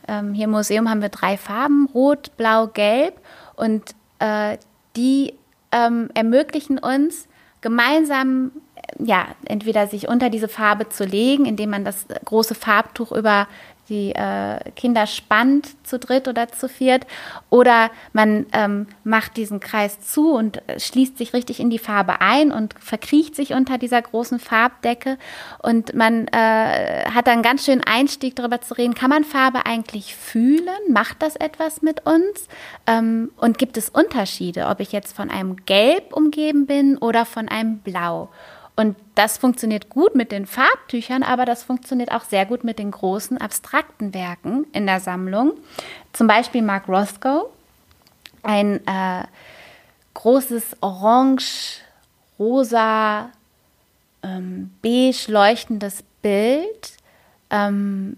[0.07, 3.19] Ähm, hier im Museum haben wir drei Farben, rot, blau, gelb.
[3.57, 4.57] Und äh,
[4.95, 5.33] die
[5.71, 7.27] ähm, ermöglichen uns,
[7.61, 8.51] gemeinsam
[8.99, 13.47] ja, entweder sich unter diese Farbe zu legen, indem man das große Farbtuch über
[13.89, 17.05] die äh, Kinder spannt, zu dritt oder zu viert,
[17.49, 22.51] oder man ähm, macht diesen Kreis zu und schließt sich richtig in die Farbe ein
[22.51, 25.17] und verkriecht sich unter dieser großen Farbdecke.
[25.61, 30.15] Und man äh, hat dann ganz schön Einstieg darüber zu reden, kann man Farbe eigentlich
[30.15, 30.67] fühlen?
[30.89, 32.47] Macht das etwas mit uns?
[32.85, 37.47] Ähm, und gibt es Unterschiede, ob ich jetzt von einem Gelb umgeben bin oder von
[37.47, 38.29] einem Blau?
[38.79, 42.91] Und das funktioniert gut mit den Farbtüchern, aber das funktioniert auch sehr gut mit den
[42.91, 45.53] großen abstrakten Werken in der Sammlung.
[46.13, 47.49] Zum Beispiel Mark Roscoe,
[48.43, 49.23] ein äh,
[50.13, 51.81] großes orange,
[52.37, 53.31] rosa,
[54.21, 56.97] ähm, beige leuchtendes Bild.
[57.49, 58.17] Ähm,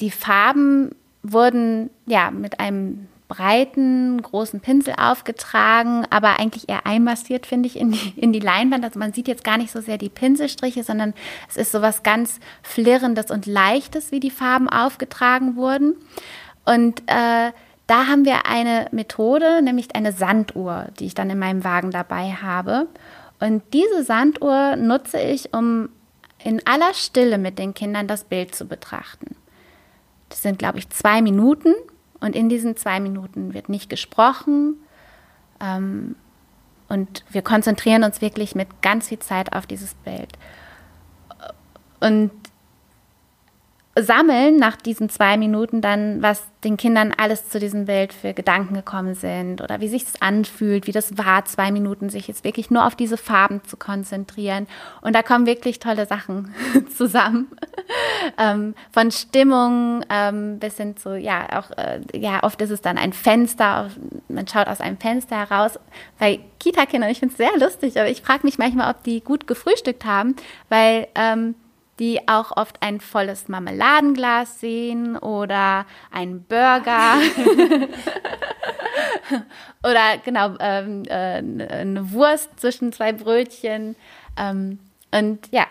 [0.00, 7.66] die Farben wurden ja mit einem breiten, großen Pinsel aufgetragen, aber eigentlich eher einmassiert, finde
[7.66, 8.84] ich, in die, in die Leinwand.
[8.84, 11.14] Also man sieht jetzt gar nicht so sehr die Pinselstriche, sondern
[11.48, 15.96] es ist so was ganz Flirrendes und Leichtes, wie die Farben aufgetragen wurden.
[16.64, 17.52] Und äh,
[17.86, 22.32] da haben wir eine Methode, nämlich eine Sanduhr, die ich dann in meinem Wagen dabei
[22.32, 22.88] habe.
[23.40, 25.88] Und diese Sanduhr nutze ich, um
[26.42, 29.36] in aller Stille mit den Kindern das Bild zu betrachten.
[30.28, 31.74] Das sind, glaube ich, zwei Minuten
[32.20, 34.76] und in diesen zwei Minuten wird nicht gesprochen.
[35.60, 36.16] Ähm,
[36.88, 40.32] und wir konzentrieren uns wirklich mit ganz viel Zeit auf dieses Bild.
[42.00, 42.30] Und
[43.98, 48.74] sammeln nach diesen zwei Minuten dann, was den Kindern alles zu diesem Bild für Gedanken
[48.74, 52.70] gekommen sind oder wie sich es anfühlt, wie das war, zwei Minuten sich jetzt wirklich
[52.70, 54.66] nur auf diese Farben zu konzentrieren.
[55.00, 56.54] Und da kommen wirklich tolle Sachen
[56.96, 57.48] zusammen.
[58.38, 62.98] ähm, von Stimmung ähm, bis hin zu, ja, auch, äh, ja, oft ist es dann
[62.98, 63.90] ein Fenster,
[64.28, 65.78] man schaut aus einem Fenster heraus.
[66.18, 69.46] Bei Kita-Kindern, ich finde es sehr lustig, aber ich frage mich manchmal, ob die gut
[69.46, 70.36] gefrühstückt haben,
[70.68, 71.54] weil ähm,
[71.98, 77.14] die auch oft ein volles Marmeladenglas sehen oder einen Burger
[79.82, 81.38] oder genau ähm, äh,
[81.72, 83.96] eine Wurst zwischen zwei Brötchen.
[84.36, 84.78] Ähm,
[85.10, 85.66] und ja,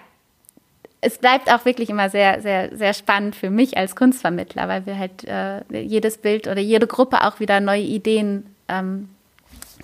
[1.01, 4.97] es bleibt auch wirklich immer sehr, sehr, sehr spannend für mich als Kunstvermittler, weil wir
[4.97, 9.09] halt äh, jedes Bild oder jede Gruppe auch wieder neue Ideen ähm,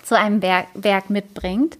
[0.02, 1.78] zu einem Werk, Werk mitbringt.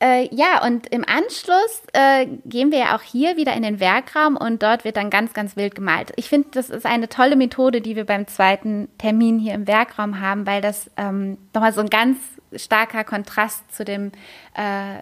[0.00, 4.36] Äh, ja, und im Anschluss äh, gehen wir ja auch hier wieder in den Werkraum
[4.36, 6.12] und dort wird dann ganz, ganz wild gemalt.
[6.14, 10.20] Ich finde, das ist eine tolle Methode, die wir beim zweiten Termin hier im Werkraum
[10.20, 12.16] haben, weil das ähm, nochmal so ein ganz
[12.54, 14.12] starker Kontrast zu dem,
[14.54, 15.00] äh,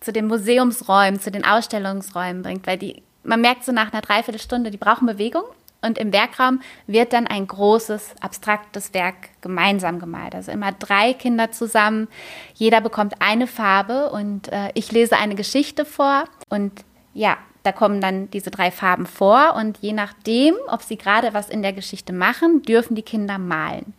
[0.00, 4.72] zu den Museumsräumen, zu den Ausstellungsräumen bringt, weil die, man merkt so nach einer Dreiviertelstunde,
[4.72, 5.44] die brauchen Bewegung
[5.82, 10.34] und im Werkraum wird dann ein großes, abstraktes Werk gemeinsam gemalt.
[10.34, 12.08] Also immer drei Kinder zusammen.
[12.54, 16.24] Jeder bekommt eine Farbe und äh, ich lese eine Geschichte vor.
[16.48, 19.54] Und ja, da kommen dann diese drei Farben vor.
[19.56, 23.94] Und je nachdem, ob sie gerade was in der Geschichte machen, dürfen die Kinder malen.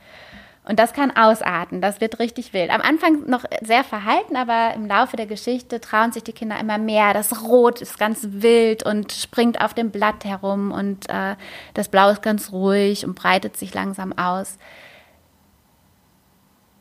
[0.65, 2.69] Und das kann ausarten, das wird richtig wild.
[2.69, 6.77] Am Anfang noch sehr verhalten, aber im Laufe der Geschichte trauen sich die Kinder immer
[6.77, 7.13] mehr.
[7.13, 11.35] Das Rot ist ganz wild und springt auf dem Blatt herum und äh,
[11.73, 14.57] das Blau ist ganz ruhig und breitet sich langsam aus.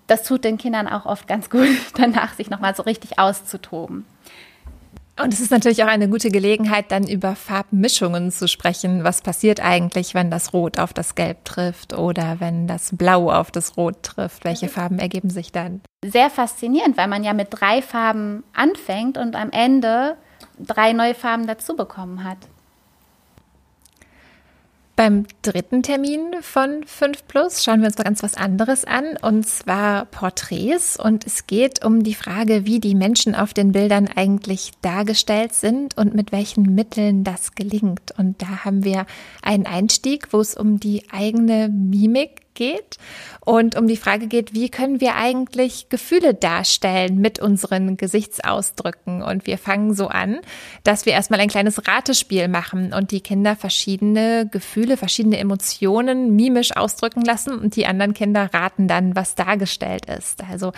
[0.07, 1.67] Das tut den Kindern auch oft ganz gut,
[1.97, 4.07] danach sich nochmal so richtig auszutoben.
[5.21, 9.05] Und es ist natürlich auch eine gute Gelegenheit, dann über Farbmischungen zu sprechen.
[9.05, 13.51] Was passiert eigentlich, wenn das Rot auf das Gelb trifft oder wenn das Blau auf
[13.51, 14.45] das Rot trifft?
[14.45, 15.83] Welche Farben ergeben sich dann?
[16.05, 20.17] Sehr faszinierend, weil man ja mit drei Farben anfängt und am Ende
[20.59, 22.39] drei neue Farben dazu bekommen hat.
[24.95, 29.49] Beim dritten Termin von 5 Plus schauen wir uns mal ganz was anderes an, und
[29.49, 30.99] zwar Porträts.
[30.99, 35.97] Und es geht um die Frage, wie die Menschen auf den Bildern eigentlich dargestellt sind
[35.97, 38.13] und mit welchen Mitteln das gelingt.
[38.19, 39.07] Und da haben wir
[39.41, 42.99] einen Einstieg, wo es um die eigene Mimik geht
[43.45, 49.23] und um die Frage geht, wie können wir eigentlich Gefühle darstellen mit unseren Gesichtsausdrücken.
[49.23, 50.39] Und wir fangen so an,
[50.85, 56.77] dass wir erstmal ein kleines Ratespiel machen und die Kinder verschiedene Gefühle, verschiedene Emotionen mimisch
[56.77, 60.43] ausdrücken lassen und die anderen Kinder raten dann, was dargestellt ist.
[60.49, 60.73] Also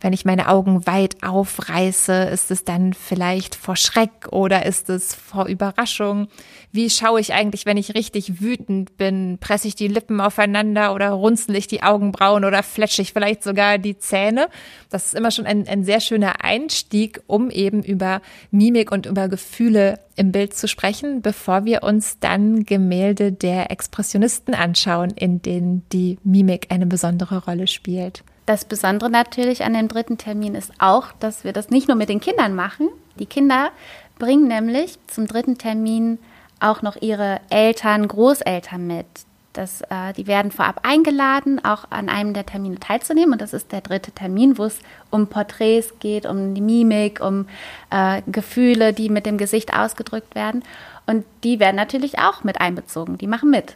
[0.00, 5.14] wenn ich meine Augen weit aufreiße, ist es dann vielleicht vor Schreck oder ist es
[5.14, 6.28] vor Überraschung?
[6.72, 9.38] Wie schaue ich eigentlich, wenn ich richtig wütend bin?
[9.40, 13.78] Presse ich die Lippen aufeinander oder runzel ich die Augenbrauen oder fletsche ich vielleicht sogar
[13.78, 14.48] die Zähne?
[14.88, 19.28] Das ist immer schon ein, ein sehr schöner Einstieg, um eben über Mimik und über
[19.28, 25.82] Gefühle im Bild zu sprechen, bevor wir uns dann Gemälde der Expressionisten anschauen, in denen
[25.92, 28.22] die Mimik eine besondere Rolle spielt.
[28.46, 32.08] Das Besondere natürlich an dem dritten Termin ist auch, dass wir das nicht nur mit
[32.08, 32.88] den Kindern machen.
[33.18, 33.70] Die Kinder
[34.18, 36.18] bringen nämlich zum dritten Termin
[36.60, 39.06] auch noch ihre Eltern, Großeltern mit.
[39.52, 43.32] Das, äh, die werden vorab eingeladen, auch an einem der Termine teilzunehmen.
[43.32, 44.78] Und das ist der dritte Termin, wo es
[45.10, 47.46] um Porträts geht, um die Mimik, um
[47.90, 50.62] äh, Gefühle, die mit dem Gesicht ausgedrückt werden.
[51.06, 53.18] Und die werden natürlich auch mit einbezogen.
[53.18, 53.74] Die machen mit.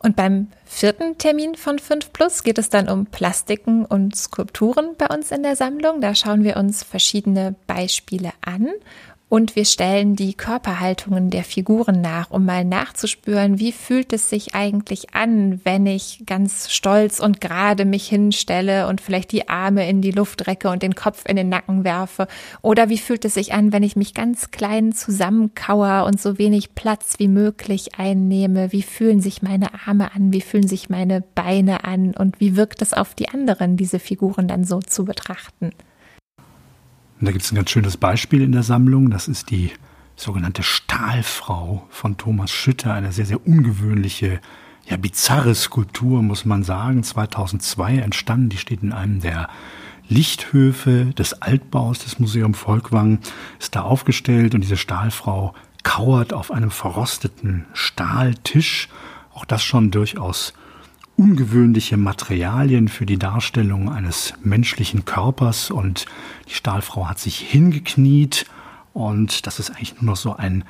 [0.00, 5.06] Und beim vierten Termin von 5 Plus geht es dann um Plastiken und Skulpturen bei
[5.06, 6.00] uns in der Sammlung.
[6.00, 8.68] Da schauen wir uns verschiedene Beispiele an
[9.28, 14.54] und wir stellen die Körperhaltungen der Figuren nach, um mal nachzuspüren, wie fühlt es sich
[14.54, 20.00] eigentlich an, wenn ich ganz stolz und gerade mich hinstelle und vielleicht die Arme in
[20.00, 22.28] die Luft recke und den Kopf in den Nacken werfe.
[22.62, 26.76] Oder wie fühlt es sich an, wenn ich mich ganz klein zusammenkauer und so wenig
[26.76, 28.70] Platz wie möglich einnehme?
[28.70, 30.32] Wie fühlen sich meine Arme an?
[30.32, 32.14] Wie fühlen sich meine Beine an?
[32.16, 35.72] Und wie wirkt es auf die anderen, diese Figuren dann so zu betrachten?
[37.18, 39.10] Und da gibt es ein ganz schönes Beispiel in der Sammlung.
[39.10, 39.70] Das ist die
[40.16, 44.40] sogenannte Stahlfrau von Thomas Schütter, eine sehr, sehr ungewöhnliche,
[44.88, 47.02] ja, bizarre Skulptur, muss man sagen.
[47.02, 48.50] 2002 entstanden.
[48.50, 49.48] Die steht in einem der
[50.08, 53.18] Lichthöfe des Altbaus des Museum Volkwang,
[53.58, 58.88] ist da aufgestellt und diese Stahlfrau kauert auf einem verrosteten Stahltisch.
[59.34, 60.52] Auch das schon durchaus
[61.16, 66.06] ungewöhnliche Materialien für die Darstellung eines menschlichen Körpers und
[66.48, 68.46] die Stahlfrau hat sich hingekniet
[68.92, 70.64] und das ist eigentlich nur noch so ein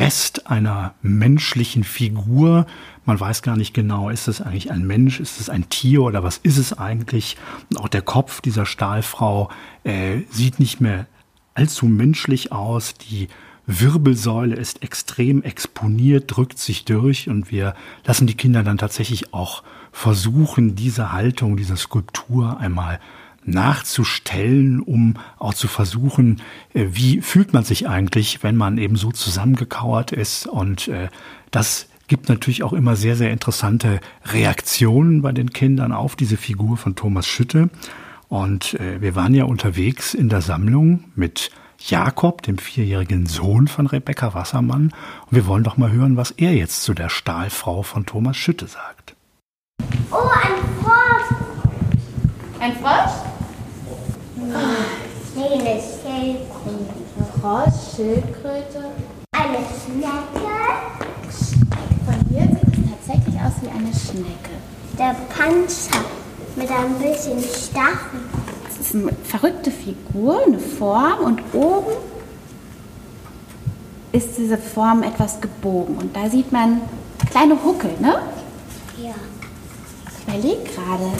[0.00, 2.66] Rest einer menschlichen Figur.
[3.04, 6.24] Man weiß gar nicht genau, ist es eigentlich ein Mensch, ist es ein Tier oder
[6.24, 7.36] was ist es eigentlich?
[7.70, 9.48] Und auch der Kopf dieser Stahlfrau
[9.84, 11.06] äh, sieht nicht mehr
[11.54, 12.94] allzu menschlich aus.
[12.94, 13.28] Die
[13.68, 17.74] Wirbelsäule ist extrem exponiert, drückt sich durch und wir
[18.04, 23.00] lassen die Kinder dann tatsächlich auch versuchen, diese Haltung, diese Skulptur einmal
[23.44, 26.42] nachzustellen, um auch zu versuchen,
[26.74, 30.46] äh, wie fühlt man sich eigentlich, wenn man eben so zusammengekauert ist.
[30.46, 31.08] Und äh,
[31.50, 36.76] das gibt natürlich auch immer sehr, sehr interessante Reaktionen bei den Kindern auf diese Figur
[36.76, 37.70] von Thomas Schütte.
[38.28, 43.86] Und äh, wir waren ja unterwegs in der Sammlung mit Jakob, dem vierjährigen Sohn von
[43.86, 44.92] Rebecca Wassermann.
[45.26, 48.66] Und wir wollen doch mal hören, was er jetzt zu der Stahlfrau von Thomas Schütte
[48.66, 48.97] sagt.
[50.10, 51.30] Oh, ein Frosch.
[52.60, 53.12] Ein Frosch?
[55.36, 56.94] Nee, eine Schildkröte.
[57.40, 58.84] Frosch, Schildkröte.
[59.32, 60.48] Eine Schnecke.
[62.06, 64.54] Von hier sieht es tatsächlich aus wie eine Schnecke.
[64.98, 66.04] Der Panzer
[66.56, 68.28] mit ein bisschen Stacheln.
[68.66, 71.92] Das ist eine verrückte Figur, eine Form und oben
[74.12, 76.80] ist diese Form etwas gebogen und da sieht man
[77.30, 78.20] kleine Huckel, ne?
[80.28, 81.10] Überlege gerade,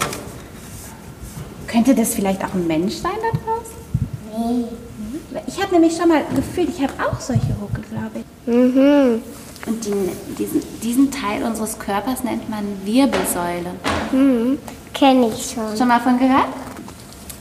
[1.66, 4.58] könnte das vielleicht auch ein Mensch sein da draußen?
[4.58, 4.64] Nee.
[5.46, 8.52] Ich habe nämlich schon mal gefühlt, ich habe auch solche Huckel, glaube ich.
[8.52, 9.22] Mhm.
[9.66, 9.92] Und die,
[10.38, 13.70] diesen, diesen Teil unseres Körpers nennt man Wirbelsäule.
[14.12, 14.58] Mhm.
[14.94, 15.76] Kenne ich schon.
[15.76, 16.48] Schon mal von gehört?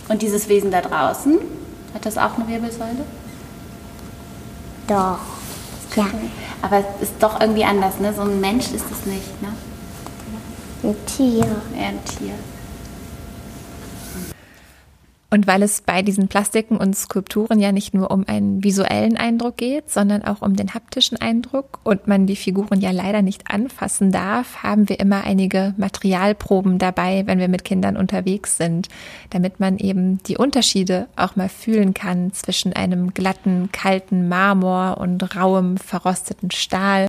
[0.09, 1.38] Und dieses Wesen da draußen,
[1.93, 3.05] hat das auch eine Wirbelsäule?
[4.88, 5.20] Doch.
[5.95, 6.07] Ja.
[6.61, 8.13] Aber es ist doch irgendwie anders, ne?
[8.13, 9.49] So ein Mensch ist es nicht, ne?
[10.84, 11.45] Ein Tier.
[11.75, 12.34] Eher ein Tier.
[15.30, 19.57] Und weil es bei diesen Plastiken und Skulpturen ja nicht nur um einen visuellen Eindruck
[19.57, 24.13] geht, sondern auch um den haptischen Eindruck und man die Figuren ja leider nicht anfassen
[24.13, 28.88] darf, haben wir immer einige Materialproben dabei, wenn wir mit Kindern unterwegs sind,
[29.30, 35.36] damit man eben die Unterschiede auch mal fühlen kann zwischen einem glatten, kalten Marmor und
[35.36, 37.07] rauem, verrosteten Stahl.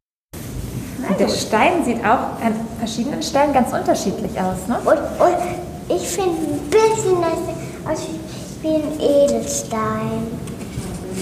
[1.09, 4.79] Und der Stein sieht auch an verschiedenen Stellen ganz unterschiedlich aus, ne?
[4.85, 8.07] Und, und ich finde ein bisschen das aus
[8.63, 10.27] wie ein Edelstein.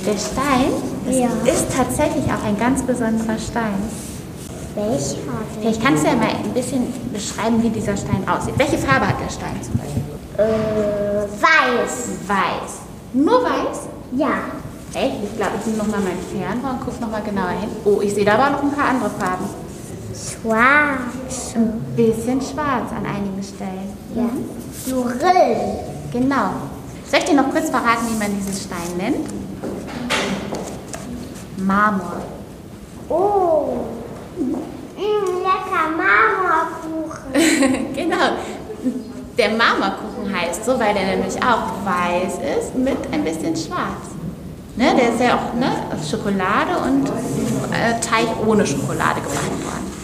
[0.05, 0.73] Der Stein
[1.21, 1.29] Ja.
[1.51, 3.75] ist tatsächlich auch ein ganz besonderer Stein.
[4.75, 5.17] Welcher?
[5.61, 8.55] Vielleicht kannst du ja mal ein bisschen beschreiben, wie dieser Stein aussieht.
[8.59, 10.03] Welche Farbe hat der Stein zum Beispiel?
[10.37, 12.09] Äh, weiß.
[12.27, 12.73] Weiß.
[13.15, 13.79] Nur weiß?
[14.17, 14.29] Ja.
[14.95, 15.15] Echt?
[15.25, 17.69] Ich glaube, ich nehme nochmal mein Fernrohr und gucke nochmal genauer hin.
[17.85, 19.45] Oh, ich sehe da aber noch ein paar andere Farben.
[20.17, 21.55] Schwarz.
[21.55, 23.93] Ein bisschen schwarz an einigen Stellen.
[24.15, 24.29] Ja.
[24.85, 25.57] Fluorill.
[26.13, 26.51] Genau.
[27.11, 29.29] Soll ich dir noch kurz verraten, wie man diesen Stein nennt?
[31.59, 32.23] Marmor.
[33.09, 33.85] Oh.
[34.39, 37.95] Mm, lecker Marmorkuchen.
[37.95, 38.37] genau.
[39.37, 44.17] Der Marmorkuchen heißt so, weil der nämlich auch weiß ist mit ein bisschen schwarz.
[44.77, 49.96] Ne, der ist ja auch ne, aus Schokolade und äh, Teig ohne Schokolade gemacht worden.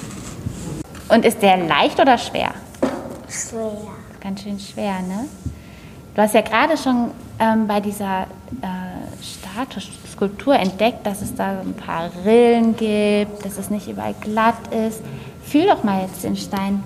[1.13, 2.53] Und ist der leicht oder schwer?
[3.29, 3.73] Schwer.
[4.23, 5.27] Ganz schön schwer, ne?
[6.15, 8.23] Du hast ja gerade schon ähm, bei dieser
[8.63, 14.73] äh, Statusskulptur entdeckt, dass es da ein paar Rillen gibt, dass es nicht überall glatt
[14.87, 15.03] ist.
[15.45, 16.83] Fühl doch mal jetzt den Stein,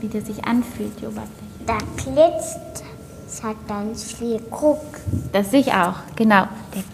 [0.00, 1.30] wie der sich anfühlt, die Oberfläche.
[1.66, 2.84] Da glitzt.
[3.28, 4.80] Es hat ganz viel Guck.
[5.32, 6.44] Das sehe ich auch, genau.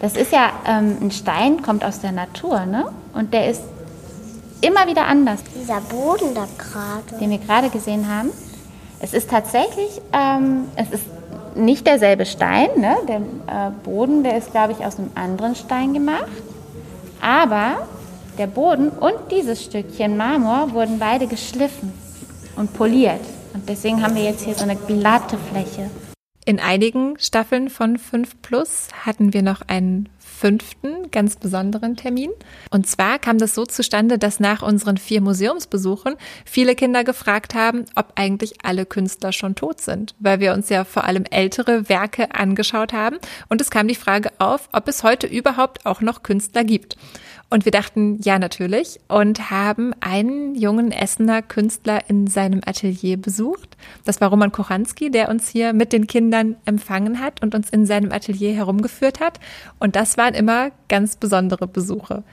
[0.01, 2.91] Das ist ja ähm, ein Stein, kommt aus der Natur, ne?
[3.13, 3.61] Und der ist
[4.63, 7.19] immer wieder anders, Dieser Boden da gerade.
[7.19, 8.29] den wir gerade gesehen haben.
[8.99, 11.03] Es ist tatsächlich, ähm, es ist
[11.55, 12.95] nicht derselbe Stein, ne?
[13.07, 16.31] Der äh, Boden, der ist, glaube ich, aus einem anderen Stein gemacht.
[17.21, 17.87] Aber
[18.37, 21.93] der Boden und dieses Stückchen Marmor wurden beide geschliffen
[22.55, 23.21] und poliert.
[23.53, 25.89] Und deswegen haben wir jetzt hier so eine glatte Fläche.
[26.45, 30.09] In einigen Staffeln von 5 Plus hatten wir noch einen
[30.43, 32.29] fünften, ganz besonderen Termin.
[32.69, 37.85] Und zwar kam das so zustande, dass nach unseren vier Museumsbesuchen viele Kinder gefragt haben,
[37.95, 42.35] ob eigentlich alle Künstler schon tot sind, weil wir uns ja vor allem ältere Werke
[42.35, 43.19] angeschaut haben.
[43.47, 46.97] Und es kam die Frage auf, ob es heute überhaupt auch noch Künstler gibt.
[47.53, 48.99] Und wir dachten, ja, natürlich.
[49.07, 53.77] Und haben einen jungen Essener Künstler in seinem Atelier besucht.
[54.05, 57.85] Das war Roman Kochanski, der uns hier mit den Kindern empfangen hat und uns in
[57.85, 59.39] seinem Atelier herumgeführt hat.
[59.77, 62.23] Und das waren immer ganz besondere Besuche.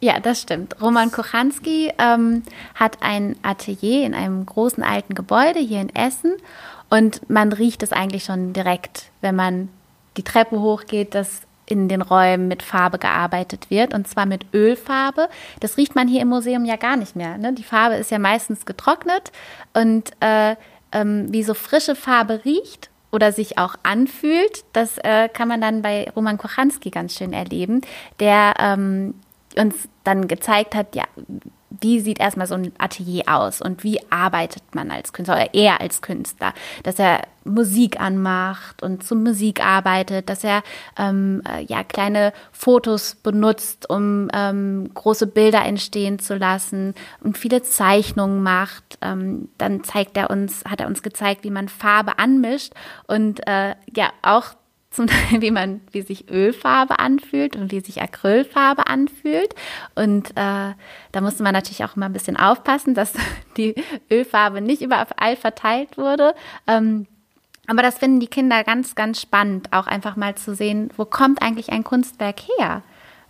[0.00, 0.80] Ja, das stimmt.
[0.80, 2.42] Roman Kochanski ähm,
[2.74, 6.34] hat ein Atelier in einem großen alten Gebäude hier in Essen
[6.90, 9.68] und man riecht es eigentlich schon direkt, wenn man
[10.16, 15.28] die Treppe hochgeht, dass in den Räumen mit Farbe gearbeitet wird und zwar mit Ölfarbe.
[15.60, 17.38] Das riecht man hier im Museum ja gar nicht mehr.
[17.38, 17.54] Ne?
[17.54, 19.32] Die Farbe ist ja meistens getrocknet
[19.72, 20.54] und äh,
[20.92, 25.82] ähm, wie so frische Farbe riecht oder sich auch anfühlt, das äh, kann man dann
[25.82, 27.80] bei Roman Kochanski ganz schön erleben,
[28.20, 29.14] der ähm,
[29.56, 31.04] uns dann gezeigt hat, ja,
[31.80, 35.80] wie sieht erstmal so ein Atelier aus und wie arbeitet man als Künstler oder er
[35.80, 40.62] als Künstler, dass er Musik anmacht und zur Musik arbeitet, dass er
[40.98, 47.62] ähm, äh, ja kleine Fotos benutzt, um ähm, große Bilder entstehen zu lassen und viele
[47.62, 48.85] Zeichnungen macht.
[49.02, 52.72] Ähm, dann zeigt er uns, hat er uns gezeigt, wie man Farbe anmischt
[53.06, 54.54] und äh, ja auch
[54.90, 59.54] zum Teil, wie man, wie sich Ölfarbe anfühlt und wie sich Acrylfarbe anfühlt.
[59.94, 60.74] Und äh,
[61.12, 63.12] da musste man natürlich auch immer ein bisschen aufpassen, dass
[63.56, 63.74] die
[64.10, 66.34] Ölfarbe nicht überall verteilt wurde.
[66.66, 67.06] Ähm,
[67.68, 71.42] aber das finden die Kinder ganz, ganz spannend, auch einfach mal zu sehen, wo kommt
[71.42, 72.82] eigentlich ein Kunstwerk her?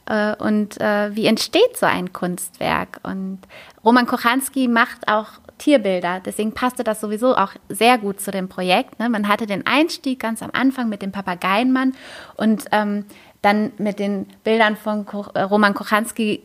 [0.04, 3.00] Äh, und äh, wie entsteht so ein Kunstwerk?
[3.02, 3.40] Und
[3.84, 5.28] Roman Kochanski macht auch
[5.58, 6.20] Tierbilder.
[6.24, 8.98] Deswegen passte das sowieso auch sehr gut zu dem Projekt.
[8.98, 9.08] Ne?
[9.08, 11.94] Man hatte den Einstieg ganz am Anfang mit dem Papageienmann
[12.36, 13.04] und ähm,
[13.42, 16.42] dann mit den Bildern von Ko äh, Roman Kochanski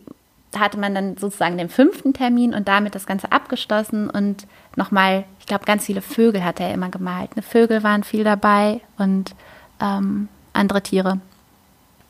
[0.57, 5.45] hatte man dann sozusagen den fünften Termin und damit das Ganze abgeschlossen und nochmal, ich
[5.45, 7.36] glaube, ganz viele Vögel hat er immer gemalt.
[7.36, 7.41] Ne?
[7.41, 9.34] Vögel waren viel dabei und
[9.80, 11.20] ähm, andere Tiere.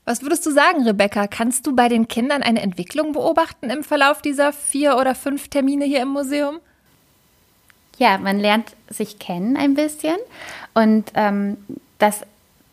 [0.05, 1.27] Was würdest du sagen, Rebecca?
[1.27, 5.85] Kannst du bei den Kindern eine Entwicklung beobachten im Verlauf dieser vier oder fünf Termine
[5.85, 6.59] hier im Museum?
[8.01, 10.17] Ja, man lernt sich kennen ein bisschen
[10.73, 11.57] und ähm,
[11.99, 12.23] dass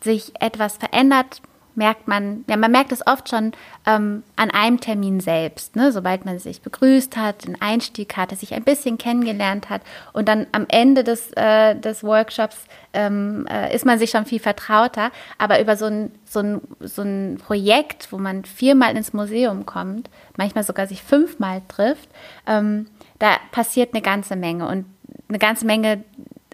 [0.00, 1.42] sich etwas verändert,
[1.74, 3.52] merkt man, ja, man merkt es oft schon
[3.84, 5.92] ähm, an einem Termin selbst, ne?
[5.92, 9.82] sobald man sich begrüßt hat, den Einstieg hatte, sich ein bisschen kennengelernt hat
[10.14, 12.56] und dann am Ende des, äh, des Workshops
[12.94, 17.02] ähm, äh, ist man sich schon viel vertrauter, aber über so ein, so, ein, so
[17.02, 20.08] ein Projekt, wo man viermal ins Museum kommt,
[20.38, 22.08] manchmal sogar sich fünfmal trifft,
[22.46, 22.86] ähm,
[23.18, 24.86] da passiert eine ganze Menge und
[25.28, 26.02] eine ganze Menge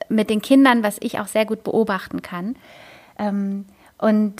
[0.09, 2.57] mit den Kindern, was ich auch sehr gut beobachten kann.
[3.19, 3.67] Ähm,
[3.99, 4.35] und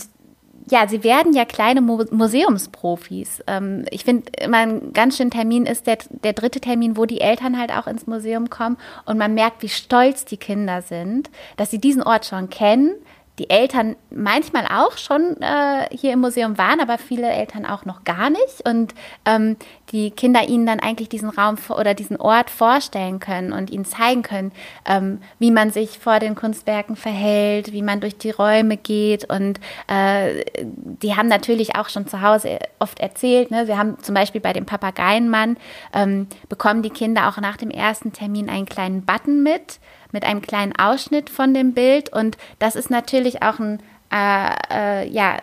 [0.69, 3.43] ja, sie werden ja kleine Mu Museumsprofis.
[3.47, 7.21] Ähm, ich finde immer ein ganz schöner Termin ist der, der dritte Termin, wo die
[7.21, 11.71] Eltern halt auch ins Museum kommen und man merkt, wie stolz die Kinder sind, dass
[11.71, 12.95] sie diesen Ort schon kennen,
[13.39, 18.05] die Eltern manchmal auch schon äh, hier im Museum waren, aber viele Eltern auch noch
[18.05, 18.93] gar nicht und
[19.25, 19.57] ähm,
[19.91, 24.23] die Kinder ihnen dann eigentlich diesen Raum oder diesen Ort vorstellen können und ihnen zeigen
[24.23, 24.51] können,
[24.85, 29.59] ähm, wie man sich vor den Kunstwerken verhält, wie man durch die Räume geht und
[29.87, 33.51] äh, die haben natürlich auch schon zu Hause oft erzählt.
[33.51, 33.67] Ne?
[33.67, 35.57] Wir haben zum Beispiel bei dem Papageienmann
[35.93, 39.79] ähm, bekommen die Kinder auch nach dem ersten Termin einen kleinen Button mit
[40.15, 42.11] mit einem kleinen Ausschnitt von dem Bild.
[42.11, 43.79] Und das ist natürlich auch ein,
[44.11, 45.37] äh, äh, ja,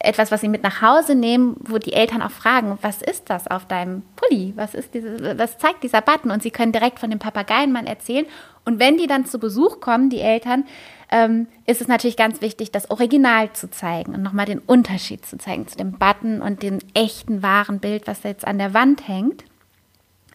[0.00, 3.46] etwas, was sie mit nach Hause nehmen, wo die Eltern auch fragen, was ist das
[3.48, 4.52] auf deinem Pulli?
[4.56, 6.30] Was ist diese, was zeigt dieser Button?
[6.30, 8.24] Und sie können direkt von dem Papageienmann erzählen.
[8.64, 10.64] Und wenn die dann zu Besuch kommen, die Eltern,
[11.10, 15.36] ähm, ist es natürlich ganz wichtig, das Original zu zeigen und nochmal den Unterschied zu
[15.36, 19.44] zeigen zu dem Button und dem echten, wahren Bild, was jetzt an der Wand hängt.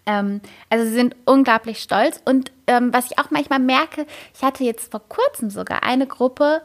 [0.06, 2.22] Ähm, also sie sind unglaublich stolz.
[2.26, 6.62] Und ähm, was ich auch manchmal merke, ich hatte jetzt vor kurzem sogar eine Gruppe,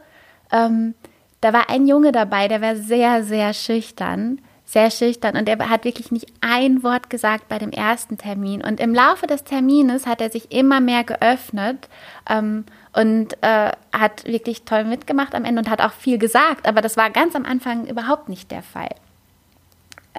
[0.51, 0.95] ähm,
[1.41, 4.41] da war ein Junge dabei, der war sehr, sehr schüchtern.
[4.65, 8.63] Sehr schüchtern und er hat wirklich nicht ein Wort gesagt bei dem ersten Termin.
[8.63, 11.89] Und im Laufe des Termines hat er sich immer mehr geöffnet
[12.29, 16.67] ähm, und äh, hat wirklich toll mitgemacht am Ende und hat auch viel gesagt.
[16.67, 18.93] Aber das war ganz am Anfang überhaupt nicht der Fall.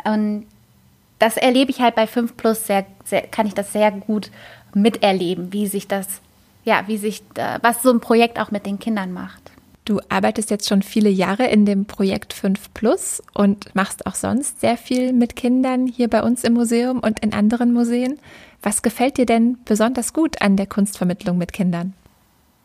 [0.05, 0.49] Und
[1.21, 4.31] das erlebe ich halt bei 5 Plus sehr, sehr, kann ich das sehr gut
[4.75, 6.07] miterleben, wie sich das,
[6.65, 7.23] ja, wie sich,
[7.63, 9.53] was so ein Projekt auch mit den Kindern macht.
[9.85, 14.61] Du arbeitest jetzt schon viele Jahre in dem Projekt 5 Plus und machst auch sonst
[14.61, 18.19] sehr viel mit Kindern hier bei uns im Museum und in anderen Museen.
[18.63, 21.95] Was gefällt dir denn besonders gut an der Kunstvermittlung mit Kindern?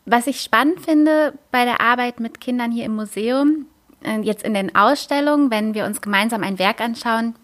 [0.04, 3.66] Was ich spannend finde bei der Arbeit mit Kindern hier im Museum,
[4.04, 7.34] äh, jetzt in den Ausstellungen, wenn wir uns gemeinsam ein Werk anschauen,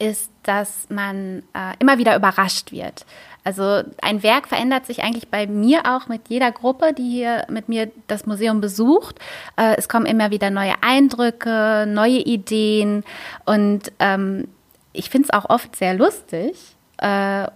[0.00, 3.04] ist, dass man äh, immer wieder überrascht wird.
[3.44, 7.68] Also ein Werk verändert sich eigentlich bei mir auch mit jeder Gruppe, die hier mit
[7.68, 9.18] mir das Museum besucht.
[9.56, 13.04] Äh, es kommen immer wieder neue Eindrücke, neue Ideen
[13.44, 14.48] und ähm,
[14.92, 16.56] ich finde es auch oft sehr lustig
[16.98, 17.46] äh,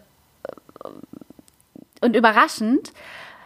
[2.00, 2.92] und überraschend.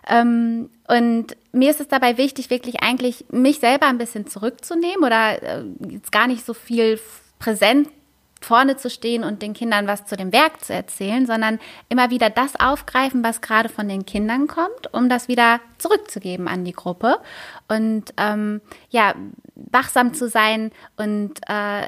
[0.09, 5.42] Ähm, und mir ist es dabei wichtig, wirklich eigentlich mich selber ein bisschen zurückzunehmen oder
[5.42, 6.99] äh, jetzt gar nicht so viel
[7.38, 7.88] präsent
[8.49, 12.30] vorne zu stehen und den Kindern was zu dem Werk zu erzählen, sondern immer wieder
[12.30, 17.18] das aufgreifen, was gerade von den Kindern kommt, um das wieder zurückzugeben an die Gruppe.
[17.68, 19.14] Und ähm, ja,
[19.71, 21.83] wachsam zu sein und äh,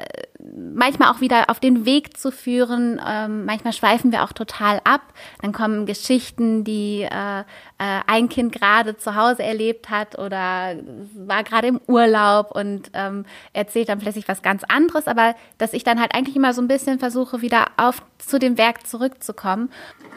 [0.73, 3.01] manchmal auch wieder auf den Weg zu führen.
[3.05, 5.01] Ähm, manchmal schweifen wir auch total ab.
[5.41, 7.43] Dann kommen Geschichten, die äh, äh,
[7.77, 10.75] ein Kind gerade zu Hause erlebt hat oder
[11.15, 15.07] war gerade im Urlaub und ähm, erzählt dann plötzlich was ganz anderes.
[15.07, 18.57] Aber dass ich dann halt eigentlich immer so ein bisschen versuche, wieder auf zu dem
[18.57, 19.71] Werk zurückzukommen.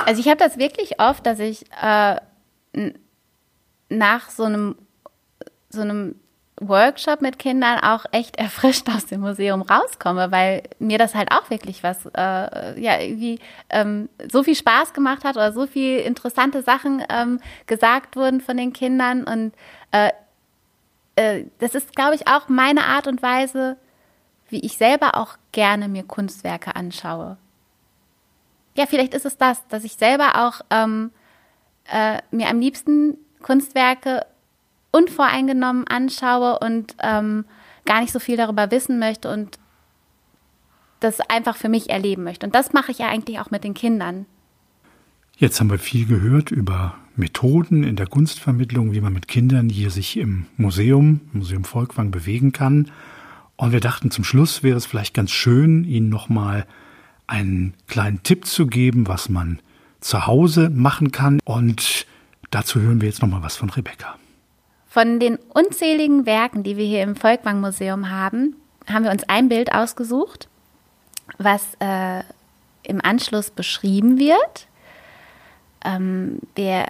[0.04, 2.16] Also ich habe das wirklich oft, dass ich äh,
[3.88, 4.76] nach so einem
[5.70, 6.16] so einem
[6.60, 11.50] Workshop mit Kindern auch echt erfrischt aus dem Museum rauskomme, weil mir das halt auch
[11.50, 13.38] wirklich was, äh, ja, irgendwie
[13.70, 18.56] ähm, so viel Spaß gemacht hat oder so viel interessante Sachen ähm, gesagt wurden von
[18.56, 19.24] den Kindern.
[19.24, 19.52] Und
[19.90, 20.10] äh,
[21.16, 23.76] äh, das ist, glaube ich, auch meine Art und Weise,
[24.48, 27.36] wie ich selber auch gerne mir Kunstwerke anschaue.
[28.76, 31.12] Ja, vielleicht ist es das, dass ich selber auch ähm,
[31.90, 34.26] äh, mir am liebsten Kunstwerke
[34.94, 37.44] unvoreingenommen anschaue und ähm,
[37.84, 39.58] gar nicht so viel darüber wissen möchte und
[41.00, 42.46] das einfach für mich erleben möchte.
[42.46, 44.26] Und das mache ich ja eigentlich auch mit den Kindern.
[45.36, 49.90] Jetzt haben wir viel gehört über Methoden in der Kunstvermittlung, wie man mit Kindern hier
[49.90, 52.90] sich im Museum, Museum Volkwang bewegen kann.
[53.56, 56.66] Und wir dachten, zum Schluss wäre es vielleicht ganz schön, Ihnen nochmal
[57.26, 59.60] einen kleinen Tipp zu geben, was man
[60.00, 61.40] zu Hause machen kann.
[61.44, 62.06] Und
[62.50, 64.16] dazu hören wir jetzt nochmal was von Rebecca.
[64.94, 68.54] Von den unzähligen Werken, die wir hier im Volkwang Museum haben,
[68.88, 70.46] haben wir uns ein Bild ausgesucht,
[71.36, 72.22] was äh,
[72.84, 74.68] im Anschluss beschrieben wird.
[75.84, 76.86] Ähm, wir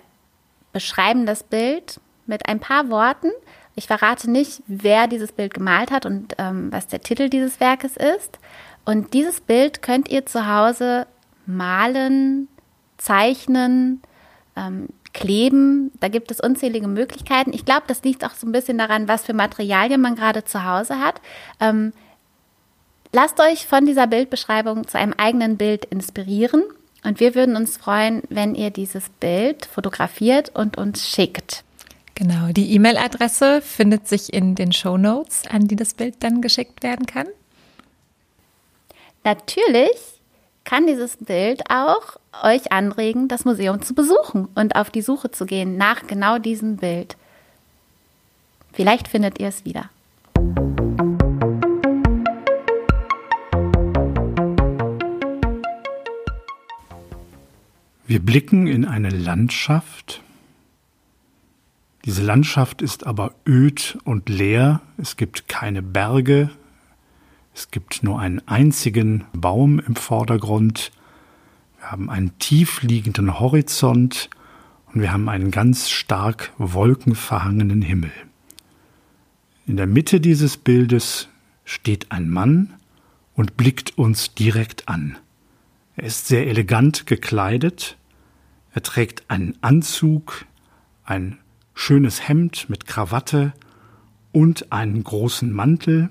[0.74, 3.30] beschreiben das Bild mit ein paar Worten.
[3.74, 7.96] Ich verrate nicht, wer dieses Bild gemalt hat und ähm, was der Titel dieses Werkes
[7.96, 8.38] ist.
[8.84, 11.06] Und dieses Bild könnt ihr zu Hause
[11.46, 12.48] malen,
[12.98, 14.02] zeichnen,
[14.56, 15.90] ähm, kleben.
[16.00, 17.54] Da gibt es unzählige Möglichkeiten.
[17.54, 20.64] Ich glaube, das liegt auch so ein bisschen daran, was für Materialien man gerade zu
[20.64, 21.22] Hause hat.
[21.60, 21.94] Ähm,
[23.12, 26.62] lasst euch von dieser Bildbeschreibung zu einem eigenen Bild inspirieren.
[27.04, 31.64] Und wir würden uns freuen, wenn ihr dieses Bild fotografiert und uns schickt.
[32.14, 36.82] Genau, die E-Mail-Adresse findet sich in den Show Notes, an die das Bild dann geschickt
[36.82, 37.26] werden kann.
[39.24, 40.13] Natürlich
[40.64, 45.46] kann dieses Bild auch euch anregen, das Museum zu besuchen und auf die Suche zu
[45.46, 47.16] gehen nach genau diesem Bild.
[48.72, 49.90] Vielleicht findet ihr es wieder.
[58.06, 60.22] Wir blicken in eine Landschaft.
[62.04, 64.82] Diese Landschaft ist aber öd und leer.
[64.98, 66.50] Es gibt keine Berge.
[67.54, 70.90] Es gibt nur einen einzigen Baum im Vordergrund.
[71.78, 74.28] Wir haben einen tief liegenden Horizont
[74.92, 78.10] und wir haben einen ganz stark wolkenverhangenen Himmel.
[79.66, 81.28] In der Mitte dieses Bildes
[81.64, 82.74] steht ein Mann
[83.34, 85.16] und blickt uns direkt an.
[85.96, 87.96] Er ist sehr elegant gekleidet,
[88.72, 90.44] er trägt einen Anzug,
[91.04, 91.38] ein
[91.72, 93.52] schönes Hemd mit Krawatte
[94.32, 96.10] und einen großen Mantel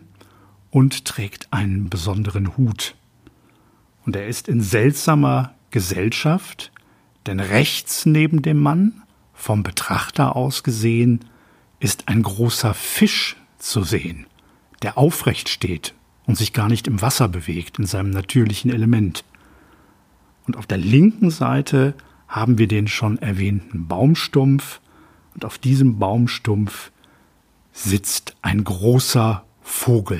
[0.74, 2.96] und trägt einen besonderen Hut.
[4.08, 6.72] Und er ist in seltsamer Gesellschaft,
[7.28, 9.04] denn rechts neben dem Mann,
[9.36, 11.20] vom Betrachter aus gesehen,
[11.80, 14.26] ist ein großer Fisch zu sehen,
[14.82, 15.94] der aufrecht steht
[16.26, 19.24] und sich gar nicht im Wasser bewegt in seinem natürlichen Element.
[20.48, 21.94] Und auf der linken Seite
[22.28, 24.82] haben wir den schon erwähnten Baumstumpf
[25.36, 26.92] und auf diesem Baumstumpf
[27.74, 30.20] sitzt ein großer Vogel.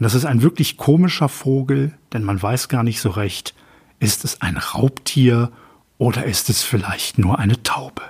[0.00, 3.54] Und das ist ein wirklich komischer Vogel, denn man weiß gar nicht so recht,
[3.98, 5.52] ist es ein Raubtier
[5.98, 8.00] oder ist es vielleicht nur eine Taube?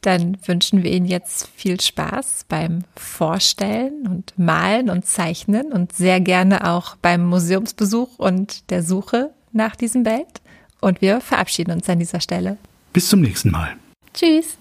[0.00, 6.20] Dann wünschen wir Ihnen jetzt viel Spaß beim Vorstellen und Malen und Zeichnen und sehr
[6.20, 10.40] gerne auch beim Museumsbesuch und der Suche nach diesem Bild.
[10.80, 12.58] Und wir verabschieden uns an dieser Stelle.
[12.92, 13.74] Bis zum nächsten Mal.
[14.12, 14.56] Tschüss.